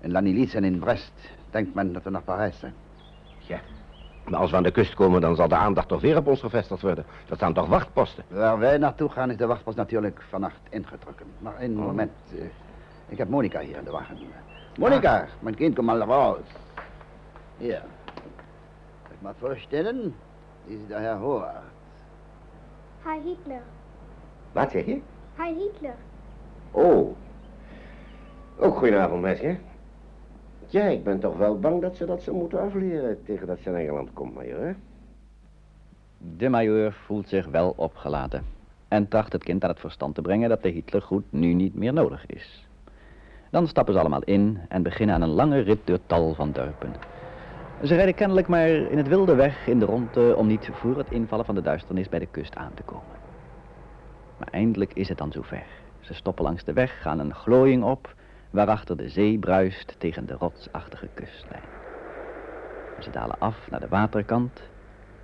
[0.00, 1.12] In Lanilitz en in Brest
[1.50, 2.74] denkt men dat we naar Parijs zijn.
[3.38, 3.60] Ja.
[4.28, 6.40] Maar als we aan de kust komen, dan zal de aandacht toch weer op ons
[6.40, 7.04] gevestigd worden.
[7.26, 8.24] Dat staan toch wachtposten?
[8.28, 11.26] Waar wij naartoe gaan is de wachtpost natuurlijk vannacht ingetrokken.
[11.38, 12.12] Maar één moment.
[12.38, 12.44] eh,
[13.08, 14.18] ik heb Monica hier in de wagen.
[14.78, 16.38] Monica, mijn kind, kom maar raus.
[17.58, 17.82] Hier.
[19.10, 20.14] Ik mag voorstellen,
[20.66, 21.62] dit is de heer Hoar.
[23.02, 23.62] Heil Hitler.
[24.52, 25.00] Wat zeg je?
[25.34, 25.94] Heil Hitler.
[26.70, 27.16] Oh.
[28.58, 29.56] Ook goedenavond, meisje.
[30.66, 33.68] Ja, ik ben toch wel bang dat ze dat zo moeten afleren tegen dat ze
[33.68, 34.72] in Engeland komt, majoor, hè?
[36.18, 38.44] De majoor voelt zich wel opgelaten
[38.88, 41.92] en tracht het kind aan het verstand te brengen dat de Hitlergoed nu niet meer
[41.92, 42.68] nodig is.
[43.54, 46.94] Dan stappen ze allemaal in en beginnen aan een lange rit door tal van dorpen.
[47.82, 51.10] Ze rijden kennelijk maar in het wilde weg in de ronde om niet voor het
[51.10, 53.16] invallen van de duisternis bij de kust aan te komen.
[54.38, 55.62] Maar eindelijk is het dan zover.
[56.00, 58.14] Ze stoppen langs de weg, gaan een glooiing op,
[58.50, 61.68] waarachter de zee bruist tegen de rotsachtige kustlijn.
[63.02, 64.60] Ze dalen af naar de waterkant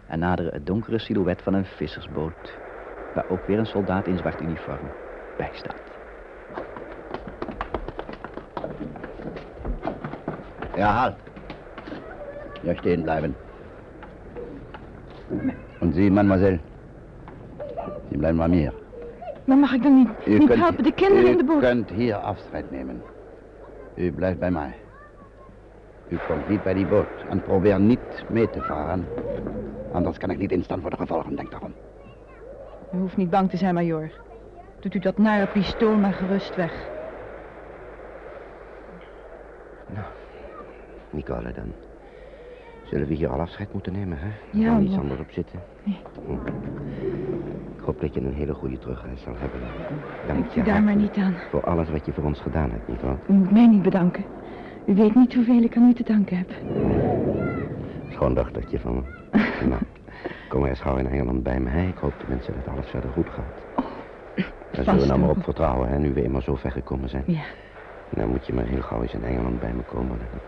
[0.07, 2.53] en naderen het donkere silhouet van een vissersboot,
[3.15, 4.89] waar ook weer een soldaat in zwart uniform
[5.37, 5.90] bij staat.
[10.81, 11.17] Ja, halt.
[12.63, 13.35] Ja, stehen bleiben.
[15.81, 16.59] Und Sie, Mademoiselle?
[18.11, 18.73] Sie bleiben bei mir.
[19.45, 21.61] Maar mag ik dan niet, niet helpen de kinderen u in de boot?
[21.61, 23.03] kunt hier afscheid nemen.
[23.95, 24.75] U blijft bij mij.
[26.09, 29.07] U komt niet bij die boot en probeer niet mee te varen.
[29.93, 31.75] Anders kan ik niet instaan voor de gevolgen, denk daarom.
[32.95, 34.11] U hoeft niet bang te zijn, majoor.
[34.81, 36.89] Doet u dat nare pistool maar gerust weg.
[41.11, 41.73] Nicole, dan
[42.85, 44.29] zullen we hier al afscheid moeten nemen, hè?
[44.51, 45.61] Ja, kan niets anders op zitten.
[45.85, 45.99] Nee.
[46.27, 46.33] Hm.
[47.77, 49.61] Ik hoop dat je een hele goede terugreis zal hebben.
[50.27, 51.35] Dank je daar maar niet aan.
[51.51, 53.17] Voor alles wat je voor ons gedaan hebt, Nicole.
[53.29, 54.25] U moet mij niet bedanken.
[54.87, 56.51] U weet niet hoeveel ik aan u te danken heb.
[58.11, 59.03] Schoondochtertje van me.
[59.69, 59.81] nou,
[60.49, 61.69] kom maar eens gauw in Engeland bij me.
[61.69, 61.87] hè?
[61.87, 63.85] Ik hoop tenminste dat alles verder goed gaat.
[64.73, 67.23] Daar zullen we nou maar op vertrouwen, hè, nu we eenmaal zo ver gekomen zijn.
[67.27, 67.43] Ja.
[68.09, 70.09] Nou moet je maar heel gauw eens in Engeland bij me komen.
[70.19, 70.41] Dan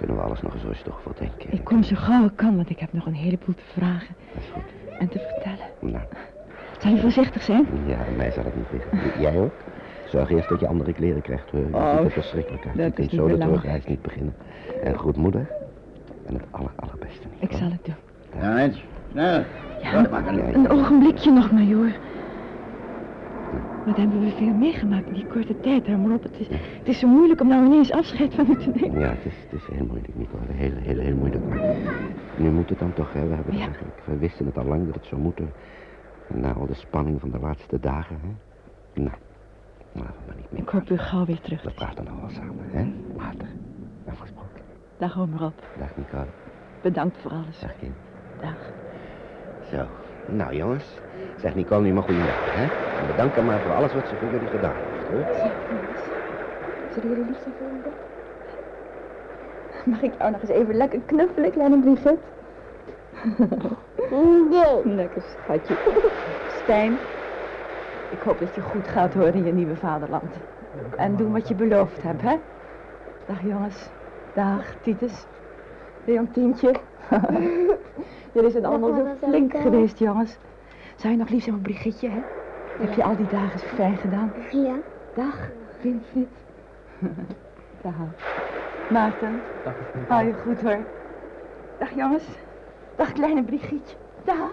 [0.00, 1.52] kunnen we alles nog eens rustig overdenken.
[1.52, 4.14] Ik kom zo gauw ik kan, want ik heb nog een heleboel te vragen.
[4.34, 4.98] Dat is goed.
[4.98, 5.66] En te vertellen.
[5.80, 6.04] Nou,
[6.78, 7.66] Zal je voorzichtig zijn?
[7.86, 9.20] ja, mij zal het niet liggen.
[9.20, 9.52] Jij ook?
[10.08, 11.64] Zorg eerst dat je andere kleren krijgt, hoor.
[11.72, 12.76] Oh, ziet er verschrikkelijk uit.
[12.76, 14.34] dat Je is kunt zo de terugreis niet beginnen.
[14.82, 15.46] En goed moeder.
[16.26, 17.50] En het aller, allerbeste niet.
[17.50, 17.94] Ik zal het doen.
[18.40, 18.84] Ja, eens.
[19.10, 19.42] Snel.
[19.82, 19.94] Ja,
[20.28, 21.90] een, een ogenblikje nog, majoor.
[23.86, 26.22] Wat hebben we veel meegemaakt in die korte tijd, hè, Rob?
[26.22, 26.46] Het is,
[26.78, 29.00] het is zo moeilijk om nou ineens afscheid van u te nemen.
[29.00, 30.42] Ja, het is, het is heel moeilijk, Nicole.
[30.52, 31.44] Heel, heel, heel moeilijk.
[31.48, 31.76] Maar
[32.36, 33.28] nu moet het dan toch, hè.
[33.28, 33.64] We, hebben Ja.
[33.64, 35.52] eigenlijk, we wisten het al lang dat het zou moeten.
[36.28, 38.28] Na al de spanning van de laatste dagen, hè.
[39.02, 39.16] Nou,
[39.92, 40.60] laten we maar niet meer.
[40.62, 41.62] Ik hoop u gauw weer terug.
[41.62, 42.92] We praten nou wel samen, hè.
[43.16, 43.48] Later.
[44.08, 44.60] Afgesproken.
[44.98, 45.28] Dag, Rob.
[45.78, 46.26] Dag, Nicole.
[46.82, 47.60] Bedankt voor alles.
[47.60, 47.94] Dag, kind.
[48.40, 48.56] Dag.
[49.70, 49.86] Zo.
[50.30, 50.98] Nou, jongens.
[51.36, 52.68] Zeg Nicole nu maar goeiedag, hè.
[52.94, 55.24] En bedank haar maar voor alles wat ze voor jullie gedaan heeft, hoor.
[56.88, 57.90] Zullen jullie lief zijn voor me?
[59.84, 62.18] Mag ik jou nog eens even lekker knuffelen, kleine Brigitte?
[64.50, 64.94] Nee.
[64.94, 65.76] Lekker schatje.
[66.46, 66.98] Stijn,
[68.08, 70.34] ik hoop dat je goed gaat horen in je nieuwe vaderland.
[70.96, 72.36] En doen wat je beloofd hebt, hè?
[73.26, 73.88] Dag jongens.
[74.34, 75.26] Dag Titus.
[76.04, 76.74] Leontientje.
[78.32, 79.60] Jullie zijn allemaal zo flink hè?
[79.60, 80.38] geweest, jongens.
[80.96, 82.20] Zou je nog lief zijn voor Brigitte, hè?
[82.78, 84.32] Heb je al die dagen zo fijn gedaan?
[84.50, 84.74] Ja.
[85.14, 85.48] Dag,
[85.80, 86.28] Winfried.
[87.82, 87.94] Dag.
[88.90, 89.40] Maarten.
[90.08, 90.78] Hou je goed hoor.
[91.78, 92.24] Dag jongens.
[92.96, 93.94] Dag kleine Brigitte.
[94.24, 94.52] Dag.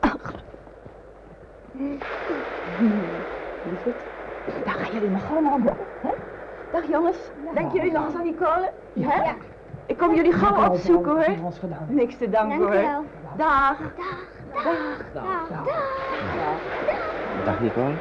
[0.00, 0.34] Ach.
[3.64, 3.96] Lieverd.
[4.64, 5.76] Dag gaan jullie nog gewoon allemaal.
[6.00, 6.10] Hè?
[6.72, 7.18] Dag jongens.
[7.54, 8.70] Denken jullie nog eens aan Nicole?
[9.00, 9.32] Hè?
[9.88, 11.52] Ik kom jullie gauw opzoeken hoor.
[11.88, 12.70] Niks te danken hoor.
[12.70, 13.04] Dankjewel.
[13.36, 13.78] Dag.
[15.14, 15.48] Dag.
[15.48, 15.48] Dag.
[17.44, 17.94] Dag, Nicole.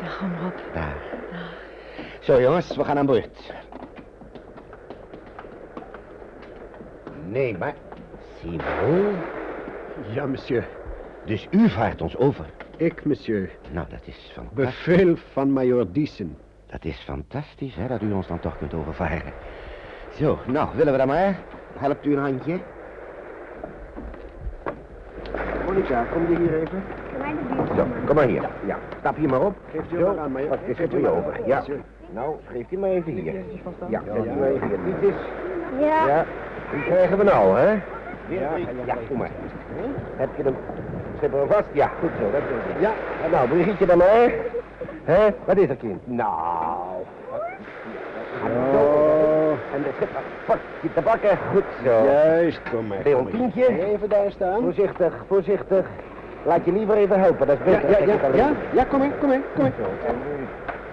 [0.00, 0.74] Dag oom Rob.
[0.74, 0.96] Daar.
[2.20, 3.52] Zo, jongens, we gaan aan boord.
[7.28, 7.74] Nee, maar...
[8.40, 9.16] Simon?
[10.06, 10.68] Ja, monsieur.
[11.24, 12.46] Dus u vaart ons over?
[12.76, 13.50] Ik, monsieur.
[13.70, 14.84] Nou, dat is fantastisch.
[14.84, 16.38] Bevel van majoor Diesen.
[16.66, 19.32] Dat is fantastisch, hè, dat u ons dan toch kunt overvaren.
[20.14, 21.36] Zo, nou, willen we dan maar?
[21.78, 22.58] Helpt u een handje?
[25.66, 26.82] Monica, kom je hier even?
[27.76, 28.48] Zo, kom maar hier.
[28.66, 29.54] Ja, stap hier maar op.
[29.72, 30.48] Geeft u Zo, maar aan, majoor.
[30.48, 31.46] Wat is Geeft het weer maar over?
[31.46, 31.62] Ja.
[32.10, 33.32] Nou, geeft u maar even hier.
[33.88, 34.78] Ja, geeft u maar even hier.
[34.84, 35.14] Dit is...
[35.80, 36.06] Ja.
[36.06, 36.24] Ja,
[36.72, 37.70] die krijgen we nou, hè?
[38.28, 38.50] Ja,
[38.84, 39.30] ja, kom maar.
[40.16, 40.56] Heb je hem...
[41.20, 41.68] Zit er hem vast?
[41.72, 42.80] Ja, goed zo, dat is.
[42.80, 42.92] Ja,
[43.24, 44.30] en nou, Brigitte dan maar.
[45.04, 45.26] Hè?
[45.44, 46.06] Wat is er, kind?
[46.06, 47.02] Nou...
[48.72, 48.83] Zo.
[49.74, 51.38] En de schipper, pak je te bakken.
[51.52, 52.04] Goed zo.
[52.04, 52.98] Juist, kom maar.
[53.04, 53.84] Leontientje.
[53.84, 54.62] Even daar staan.
[54.62, 55.86] Voorzichtig, voorzichtig.
[56.42, 57.90] Laat je liever even helpen, dat is beter.
[57.90, 59.72] ja, ja, ja, ja, kom in, kom in, kom in.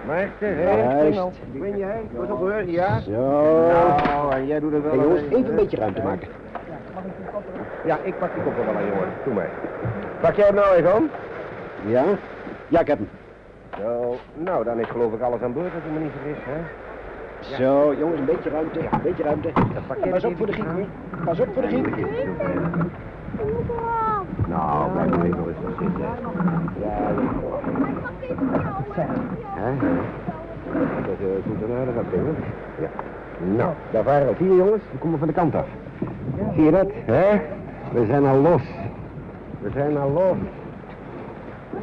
[0.06, 1.16] Maarten, Juist.
[1.52, 1.58] hè?
[1.60, 2.00] Ben je, hè?
[2.18, 3.00] Goed op hoor, ja?
[3.00, 3.10] Zo.
[4.06, 4.92] Nou, en jij doet het wel.
[4.92, 6.28] Hey, jongens, even een beetje ruimte maken.
[7.84, 9.08] Ja, ik pak die koppel wel aan, jongen.
[9.24, 9.50] Doe maar.
[10.20, 11.10] Pak jij hem nou even om?
[11.86, 12.04] Ja?
[12.68, 13.08] Ja, ik heb hem.
[13.80, 16.60] Zo, nou, dan is geloof ik alles aan boord, als ik me niet vergis, hè?
[17.42, 19.52] Zo, jongens, een beetje ruimte, een beetje ruimte.
[20.10, 20.86] Pas op voor de giek, hoor.
[21.24, 21.86] Pas op voor de giek.
[24.48, 26.04] Nou, blijf maar even rustig zitten.
[26.80, 27.12] Ja,
[29.44, 29.72] Hè?
[31.06, 32.36] Dat uh, een aardig afdeling.
[32.80, 32.88] Ja.
[33.56, 35.66] Nou, daar varen al vier jongens, die komen van de kant af.
[36.54, 37.40] Zie je dat, hè?
[37.92, 38.62] We zijn al los.
[39.60, 40.36] We zijn al los.
[41.70, 41.78] We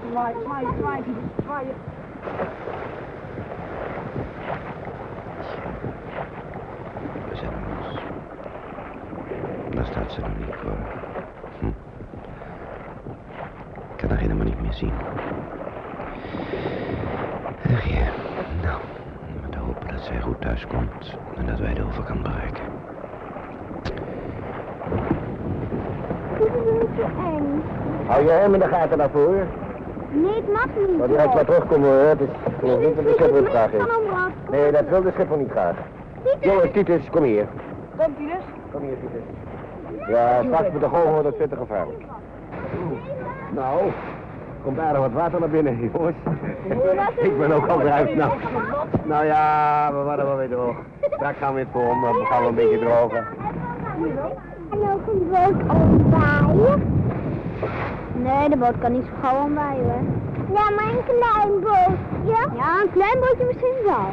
[7.35, 7.99] zijn al los.
[9.79, 10.77] Daar staat ze nog niet voor.
[11.59, 11.65] Hm.
[13.91, 14.91] Ik kan haar helemaal niet meer zien.
[17.73, 18.05] Ach ja,
[18.61, 18.79] nou,
[19.49, 22.63] we hopen dat zij goed thuis komt en dat wij de overkant bereiken.
[28.05, 29.35] Hou je hem in de gaten daarvoor.
[30.11, 30.97] Nee, het mag niet.
[30.97, 32.07] Maar direct maar terugkomen hoor.
[32.07, 33.85] Het is ik geloof niet dat de schipper het graag heeft.
[34.51, 35.75] Nee, dat wil de schipper niet graag.
[36.39, 37.47] Jongens, Titus, kom hier.
[37.97, 38.43] Kom, Titus.
[38.71, 39.23] Kom hier, Titus.
[40.07, 42.03] Ja, straks met de golven wordt het veel te gevaarlijk.
[43.55, 43.91] Nou,
[44.63, 46.15] komt aardig wat water naar binnen, jongens.
[47.17, 48.15] Ik ben ook al eruit.
[48.15, 48.31] Nou,
[49.03, 50.75] nou ja, we worden wel weer droog.
[51.11, 53.25] Straks gaan we weer voor om, dan gaan we een beetje drogen.
[54.71, 56.83] En ook een boot omwaaien?
[58.13, 60.01] Nee, de boot kan niet zo gauw omwaaien hoor.
[60.57, 62.39] Ja, maar een klein bootje.
[62.55, 64.07] Ja, een klein bootje misschien wel.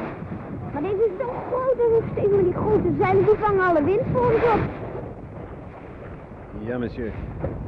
[0.73, 3.85] Maar deze is zo groot en zo steeds met die grote zeilen, die vangen alle
[3.85, 4.61] wind voor ons op.
[6.67, 7.13] Ja, monsieur.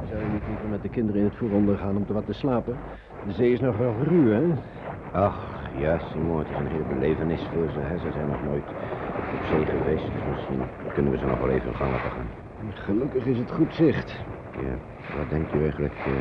[0.09, 2.33] Zou je niet liever met de kinderen in het voer ondergaan om te wat te
[2.33, 2.77] slapen?
[3.27, 4.43] De zee is nog wel ruw, hè?
[5.11, 5.37] Ach,
[5.77, 7.79] ja, Simon, het is een hele belevenis voor ze.
[7.79, 7.97] Hè.
[7.97, 8.63] Ze zijn nog nooit
[9.33, 10.61] op zee geweest, dus misschien
[10.93, 12.29] kunnen we ze nog wel even gang laten gaan.
[12.73, 14.15] Gelukkig is het goed zicht.
[14.65, 14.75] Ja,
[15.17, 16.13] wat denkt u eigenlijk eh,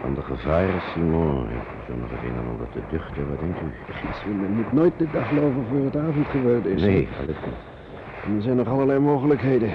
[0.00, 1.46] van de gevaren, Simon?
[1.86, 4.32] Zo nog even een en ander te duchten, wat denkt u?
[4.40, 6.82] Men moet nooit de dag lopen voor het avondgebeurd is.
[6.82, 7.62] Nee, gelukkig niet.
[8.24, 9.70] En er zijn nog allerlei mogelijkheden.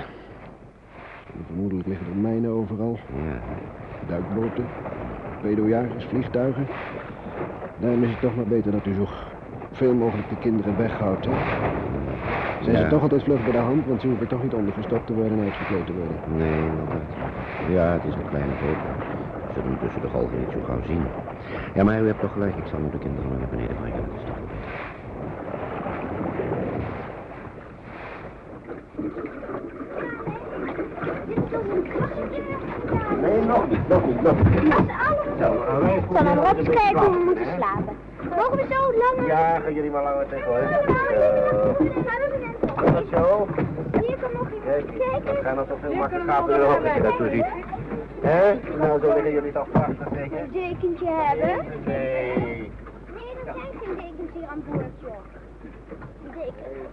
[1.46, 2.98] Vermoedelijk liggen er mijnen overal.
[3.24, 3.42] Ja,
[4.00, 4.70] Duikboten,
[5.40, 6.68] pedojagers, vliegtuigen.
[7.76, 9.08] Daarom is het toch maar beter dat u zo
[9.72, 11.32] veel mogelijk de kinderen weghoudt, hè?
[12.60, 12.84] Zijn Ja.
[12.84, 15.38] ze toch altijd vlug bij de hand, want ze hoeven toch niet ondergestopt te worden
[15.38, 16.18] en uitgekleed te worden.
[16.38, 17.08] nee, inderdaad.
[17.68, 18.78] Ja, het is een kleine boot.
[19.48, 21.06] We zullen hem tussen de golven niet zo gauw zien.
[21.74, 22.56] Ja, maar u hebt toch gelijk.
[22.56, 24.04] Ik zal nu de kinderen maar naar beneden brengen.
[24.04, 24.72] Dat is toch wel beter.
[33.22, 34.74] Nee, nog niet, nog niet, nog niet.
[35.40, 37.96] Zal maar op kijken hoe we moeten slapen.
[38.38, 39.28] Mogen we zo lang?
[39.28, 40.60] Ja, gaan jullie maar langer tegen hoor.
[40.62, 41.84] Zo.
[42.84, 43.48] Is dat zo?
[44.00, 45.44] Hier kan nog Kijk, iemand dat kijken.
[45.44, 47.46] gaan er toch veel makkelijk de hoofd als je dat zo ziet.
[48.22, 48.60] Hé?
[48.78, 50.40] Nou, zo liggen jullie toch prachtig zeker?
[50.40, 51.66] Een dekentje hebben?
[51.86, 52.38] Nee.
[52.38, 55.12] Nee, er zijn geen dekens hier aan boord, joh.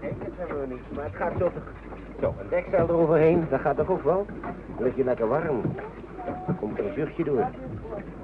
[0.01, 1.51] Dekens hebben we niet, maar het gaat zo.
[2.21, 4.27] Zo, een deksel eroverheen, dat gaat toch ook wel?
[4.77, 5.61] Dan lig je lekker warm.
[6.47, 7.47] Dan komt er een zuchtje door.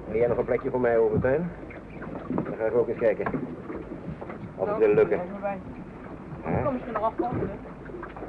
[0.09, 1.51] Wil jij nog een plekje voor mij over, Tuin?
[2.29, 3.27] Dan ga ik ook eens kijken.
[4.57, 5.21] Of het wil lukken.
[6.65, 7.51] Kom misschien nog afkomen.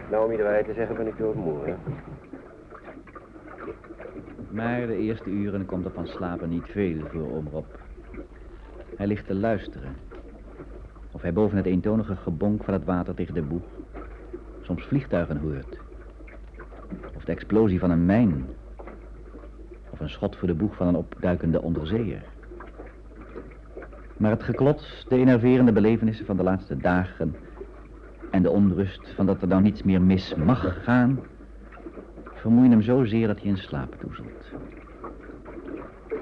[0.09, 1.75] Nou, om je de waarheid te zeggen ben ik doodmoe, hè?
[4.49, 7.65] Maar de eerste uren komt er van slapen niet veel voor oom Rob.
[8.95, 9.95] Hij ligt te luisteren.
[11.17, 13.63] Of hij boven het eentonige gebonk van het water tegen de boeg
[14.61, 15.77] soms vliegtuigen hoort.
[17.15, 18.45] Of de explosie van een mijn.
[19.89, 22.21] Of een schot voor de boeg van een opduikende onderzeeër.
[24.17, 27.35] Maar het geklots, de enerverende belevenissen van de laatste dagen...
[28.31, 31.19] en de onrust van dat er nou niets meer mis mag gaan...
[32.33, 34.45] vermoeien hem zozeer dat hij in slaap doezelt.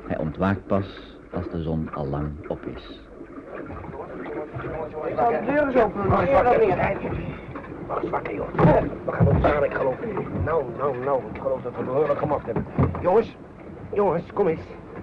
[0.07, 3.04] Hij ontwaakt pas als de zon al lang op is.
[5.07, 6.09] Ik zal de deur eens openen.
[7.87, 8.47] Wacht eens wakker, joh.
[9.05, 9.95] We gaan ons staan, ik geloof.
[10.43, 12.65] Nou, nou, nou, ik geloof dat we behoorlijk gemaakt hebben.
[13.01, 13.37] Jongens,
[13.93, 14.61] jongens, kom eens.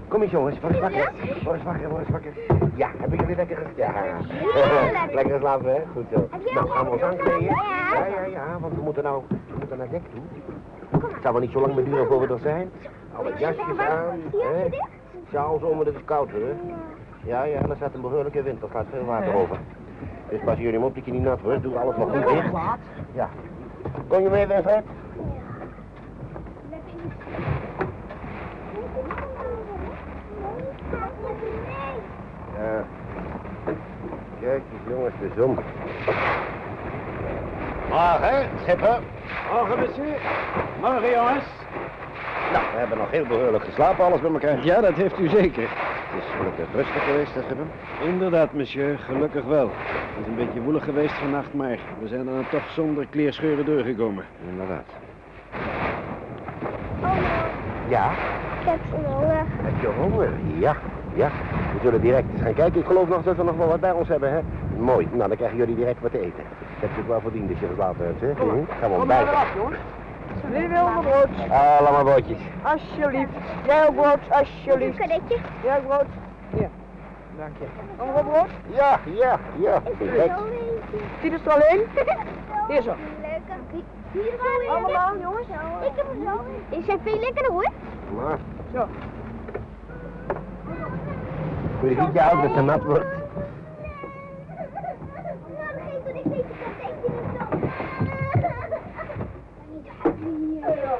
[0.08, 0.60] Kom eens, jongens.
[0.60, 1.12] Word eens wakker.
[1.42, 2.32] Word eens wakker, word eens wakker.
[2.74, 3.66] Ja, hebben jullie lekker ges...
[3.76, 3.92] Ja.
[4.30, 5.14] lekker.
[5.14, 5.80] lekker geslapen, hè?
[5.92, 6.28] Goed zo.
[6.54, 7.56] Nou, gaan we ons aankleden?
[7.56, 8.10] geslapen?
[8.12, 11.00] Ja, ja, ja, want we moeten nou, we moeten naar dek toe.
[11.12, 12.70] Het zal wel niet zo lang meer duren voor we er zijn.
[13.16, 14.68] Alle jasjes aan, hè?
[15.30, 16.54] Sjaals om, het is koud, hè?
[17.24, 19.56] Ja, ja, en er staat een behoorlijke wind, er gaat veel water over.
[20.28, 22.52] Dus pas jullie hem op dat je niet nat wordt, doe alles nog goed dicht.
[23.12, 23.28] Ja.
[24.08, 24.84] Kom je mee, Wilfred?
[32.58, 32.84] Ja.
[34.40, 35.58] Kijk eens, jongens, de zon.
[37.88, 38.98] Morgen, schipper.
[39.52, 40.20] Morgen, monsieur.
[40.80, 41.44] Morgen, jongens.
[42.52, 44.64] Nou, we hebben nog heel behoorlijk geslapen, alles bij elkaar.
[44.64, 45.62] Ja, dat heeft u zeker.
[45.62, 47.66] Het is gelukkig rustig geweest, hè, schipper?
[48.00, 48.98] Inderdaad, monsieur.
[48.98, 49.70] Gelukkig wel.
[50.16, 53.64] Het is een beetje woelig geweest vannacht, maar we zijn er dan toch zonder kleerscheuren
[53.64, 54.24] doorgekomen.
[54.50, 54.84] Inderdaad.
[57.02, 57.10] Oh,
[57.88, 58.10] Ja,
[58.60, 59.44] ik heb zo'n honger.
[59.62, 60.30] heb je honger?
[60.58, 60.76] Ja,
[61.14, 61.28] ja.
[61.72, 62.80] We zullen direct eens gaan kijken.
[62.80, 64.40] Ik geloof nog dat we nog wel wat bij ons hebben, hè?
[64.78, 65.08] Mooi.
[65.12, 66.42] Nou, dan krijgen jullie direct wat te eten.
[66.58, 68.26] Dat heb je ook wel verdiend als je geslapen hebt, hè?
[68.26, 68.38] Hm?
[68.38, 69.28] Gaan we Kom maar ontbijten.
[69.28, 69.78] eraf, jongens.
[70.50, 71.28] Wie wil een brood?
[71.50, 72.38] Allemaal broodjes.
[72.62, 73.32] Alsjeblieft.
[73.66, 74.98] Jij ook brood, alsjeblieft.
[74.98, 75.36] Kadetje.
[75.62, 76.06] Jij ook brood?
[76.50, 76.68] Hier.
[77.38, 77.66] Dank je.
[77.98, 78.50] Nog brood?
[78.66, 79.76] Ja, ja, ja.
[79.76, 80.38] Ik wil Direct.
[80.38, 81.00] zo eten.
[81.20, 81.80] Zie er alleen?
[82.68, 82.94] Hier zo.
[83.20, 83.56] Lekker.
[84.12, 84.74] Hier zo eten.
[84.74, 85.46] Allemaal, jongens.
[85.80, 86.78] Ik heb er zo in.
[86.78, 87.70] Is zijn veel lekkerder hoor.
[88.16, 88.38] Maar,
[88.72, 88.88] Zo.
[92.12, 93.04] je uit dat ze nat wordt?
[95.58, 96.44] Nou, geef dat ik deze
[96.78, 97.58] kadetje niet zo.
[99.70, 100.98] Niet huilen hier.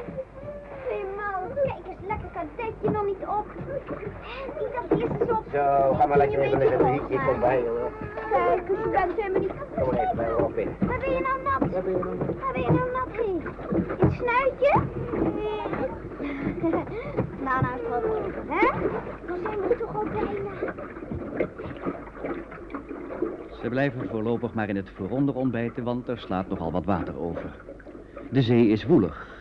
[0.89, 1.55] Nee, man.
[1.55, 2.29] Kijk eens, lekker
[2.83, 3.47] kadetje nog niet op.
[4.61, 5.45] Niet als eerste op.
[5.53, 6.95] Zo, ga maar lekker even liggen.
[6.95, 7.91] Ik, ik kom bij, jongen.
[8.30, 10.76] Kijk je bent helemaal niet Kom maar even bij me op binnen.
[10.80, 11.70] Waar ben je nou nat?
[11.72, 12.26] Waar ben je nou nat?
[12.41, 13.43] Waar ben je nou nat in?
[13.99, 14.72] In het snuitje?
[17.47, 18.66] nou, nou is het wel goed, hè?
[19.26, 20.74] Dan zijn we toch al bijna.
[23.62, 27.51] Ze blijven voorlopig maar in het vooronder ontbijten, want er slaat nogal wat water over.
[28.30, 29.32] De zee is woelig.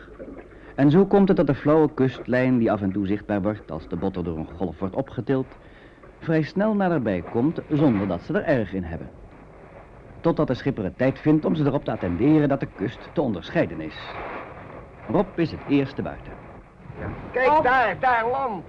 [0.76, 3.88] En zo komt het dat de flauwe kustlijn die af en toe zichtbaar wordt als
[3.88, 5.48] de botter door een golf wordt opgetild,
[6.20, 9.10] vrij snel naderbij komt zonder dat ze er erg in hebben.
[10.20, 13.22] Totdat de schipper het tijd vindt om ze erop te attenderen dat de kust te
[13.22, 14.14] onderscheiden is.
[15.08, 16.34] Rob is het eerste buiten.
[17.32, 18.64] Kijk daar, daar land.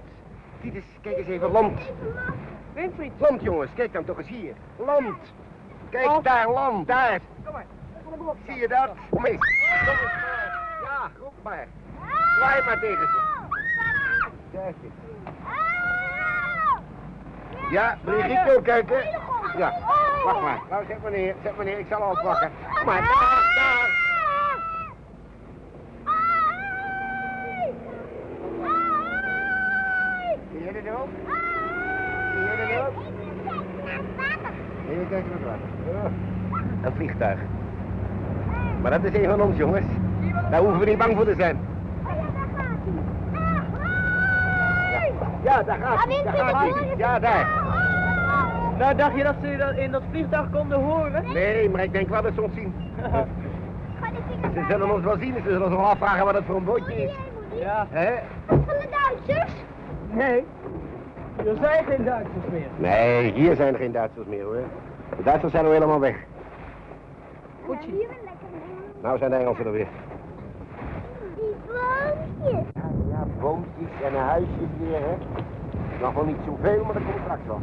[0.61, 1.79] Titus, kijk eens even, land.
[2.73, 3.11] Winfried.
[3.17, 4.53] Land, jongens, kijk dan toch eens hier.
[4.77, 5.33] Land.
[5.89, 7.19] Kijk daar, land, daar.
[7.43, 7.65] Kom maar.
[8.47, 8.89] Zie je dat?
[9.09, 9.37] Kom eens.
[9.39, 10.81] Maar.
[10.83, 11.67] Ja, roep maar.
[12.37, 13.19] Zwaai maar tegen ze.
[14.51, 14.93] Kijk eens.
[17.71, 18.97] Ja, Brigitte ook kijken.
[19.57, 19.73] Ja,
[20.25, 20.59] wacht maar.
[20.69, 21.79] Nou, zet maar neer, zet maar neer.
[21.79, 22.15] Ik zal al.
[22.15, 22.25] Kom
[22.85, 23.91] maar, daar, daar.
[30.51, 31.09] Zie je dit ook?
[32.33, 32.93] Zie je dit ook?
[34.89, 35.69] Even kijken water.
[35.87, 36.11] Oh,
[36.83, 37.39] Een vliegtuig.
[38.81, 39.85] Maar dat is een van ons, jongens.
[40.49, 41.59] Daar hoeven we niet bang voor te zijn.
[45.43, 46.23] Ja, daar gaat hij.
[46.23, 46.93] Daar gaat hij.
[46.97, 47.47] Ja, daar.
[48.77, 51.23] Nou, dacht je dat ze dat in dat vliegtuig konden horen?
[51.33, 52.73] Nee, maar ik denk wel dat ze ons zien.
[54.53, 55.33] Ze zullen ons wel zien.
[55.33, 57.11] Ze zullen ons wel afvragen wat het voor een bootje is.
[57.59, 57.87] Ja.
[57.89, 58.11] Hè?
[58.45, 59.53] Van de Duitsers?
[60.11, 60.45] Nee.
[61.35, 62.67] Er zijn geen Duitsers meer.
[62.77, 64.63] Nee, hier zijn er geen Duitsers meer hoor.
[65.17, 66.15] De Duitsers zijn al helemaal weg.
[67.65, 67.87] Goed.
[69.01, 69.87] Nou zijn de Engelsen er weer.
[71.35, 72.82] Die boompjes.
[73.43, 75.15] Boompjes en huisjes weer, hè.
[76.01, 77.61] Nog wel niet zoveel, maar dat komt straks wel.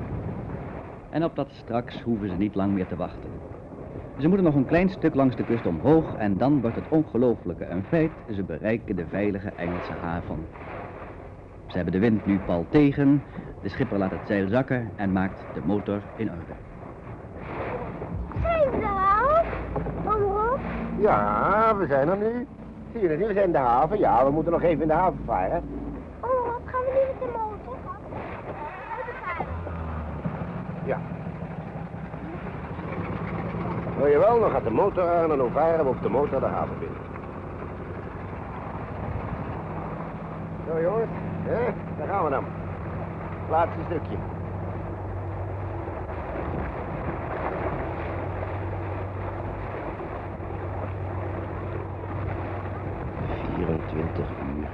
[1.11, 3.31] En op dat straks hoeven ze niet lang meer te wachten.
[4.19, 7.67] Ze moeten nog een klein stuk langs de kust omhoog en dan wordt het ongelooflijke
[7.67, 8.11] een feit.
[8.35, 10.47] Ze bereiken de veilige Engelse haven.
[11.67, 13.23] Ze hebben de wind nu pal tegen,
[13.63, 16.55] de schipper laat het zeil zakken en maakt de motor in orde.
[18.43, 19.45] Zijn ze al?
[20.15, 20.61] Omroep?
[21.01, 22.47] Ja, we zijn er nu.
[22.93, 23.27] Zie je het niet?
[23.27, 23.99] We zijn in de haven.
[23.99, 25.63] Ja, we moeten nog even in de haven varen.
[26.21, 27.77] Omroep, gaan we nu met de motor?
[30.85, 30.99] Ja.
[33.99, 36.41] Hoor je wel, dan gaat de motor aan en dan varen we op de motor
[36.41, 36.99] de haven binnen.
[40.67, 41.11] Zo jongens,
[41.43, 41.73] hè?
[41.99, 42.45] daar gaan we dan.
[43.51, 44.17] Laatste stukje.
[53.55, 54.27] Vierentwintig
[54.57, 54.69] uur.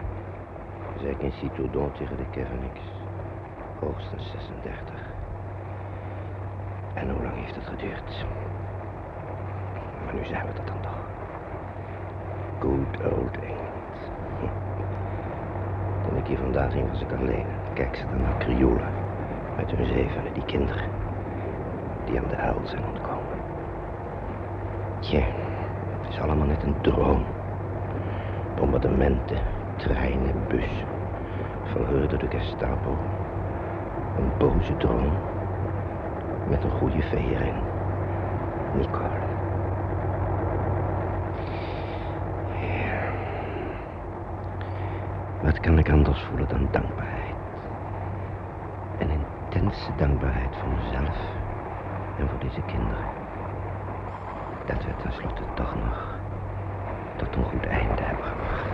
[1.08, 2.80] Ik in Citodon tegen de Kevinix.
[3.80, 4.94] Hoogstens 36.
[6.94, 8.24] En hoe lang heeft het geduurd?
[10.04, 10.98] Maar nu zijn we er dan toch.
[12.58, 13.96] Good old England.
[16.08, 17.46] Toen ik hier vandaan ging was ik alleen.
[17.74, 18.92] Kijk ze dan naar Kriolen.
[19.56, 20.90] Met hun zevenen, die kinderen.
[22.04, 23.38] Die aan de uil zijn ontkomen.
[24.98, 25.24] Tja,
[26.00, 27.24] het is allemaal net een droom.
[28.54, 29.38] Bombardementen,
[29.76, 30.95] treinen, bussen.
[31.76, 32.96] Verhoor door de Gestapo.
[34.18, 35.12] Een boze droom.
[36.48, 37.54] Met een goede vee erin.
[38.74, 39.34] Nicole.
[45.42, 47.34] Wat kan ik anders voelen dan dankbaarheid?
[48.98, 51.18] Een intense dankbaarheid voor mezelf
[52.18, 53.06] en voor deze kinderen.
[54.66, 56.14] Dat we tenslotte toch nog
[57.16, 58.66] tot een goed einde hebben gebracht.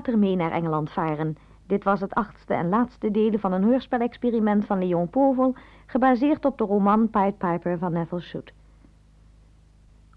[0.00, 1.36] Wie gaat er mee naar Engeland varen?
[1.66, 5.54] Dit was het achtste en laatste deel van een hoorspelexperiment van Leon Povel,
[5.86, 8.52] gebaseerd op de roman Pied Piper van Ethel Shoot.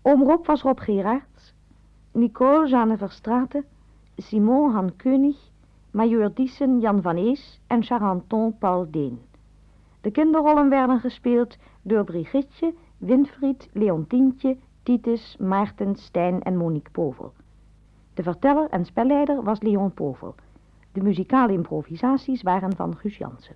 [0.01, 1.53] Oom Rob was Rob Gerards,
[2.11, 3.65] Nicole Jeanne Verstraeten,
[4.17, 5.37] Simon Han König,
[5.91, 9.19] Major Diesen Jan van Ees en Charenton Paul Deen.
[10.01, 17.33] De kinderrollen werden gespeeld door Brigitte, Winfried, Leontientje, Titus, Maarten, Stijn en Monique Povel.
[18.13, 20.35] De verteller en spelleider was Leon Povel.
[20.91, 23.55] De muzikale improvisaties waren van Guus Jansen.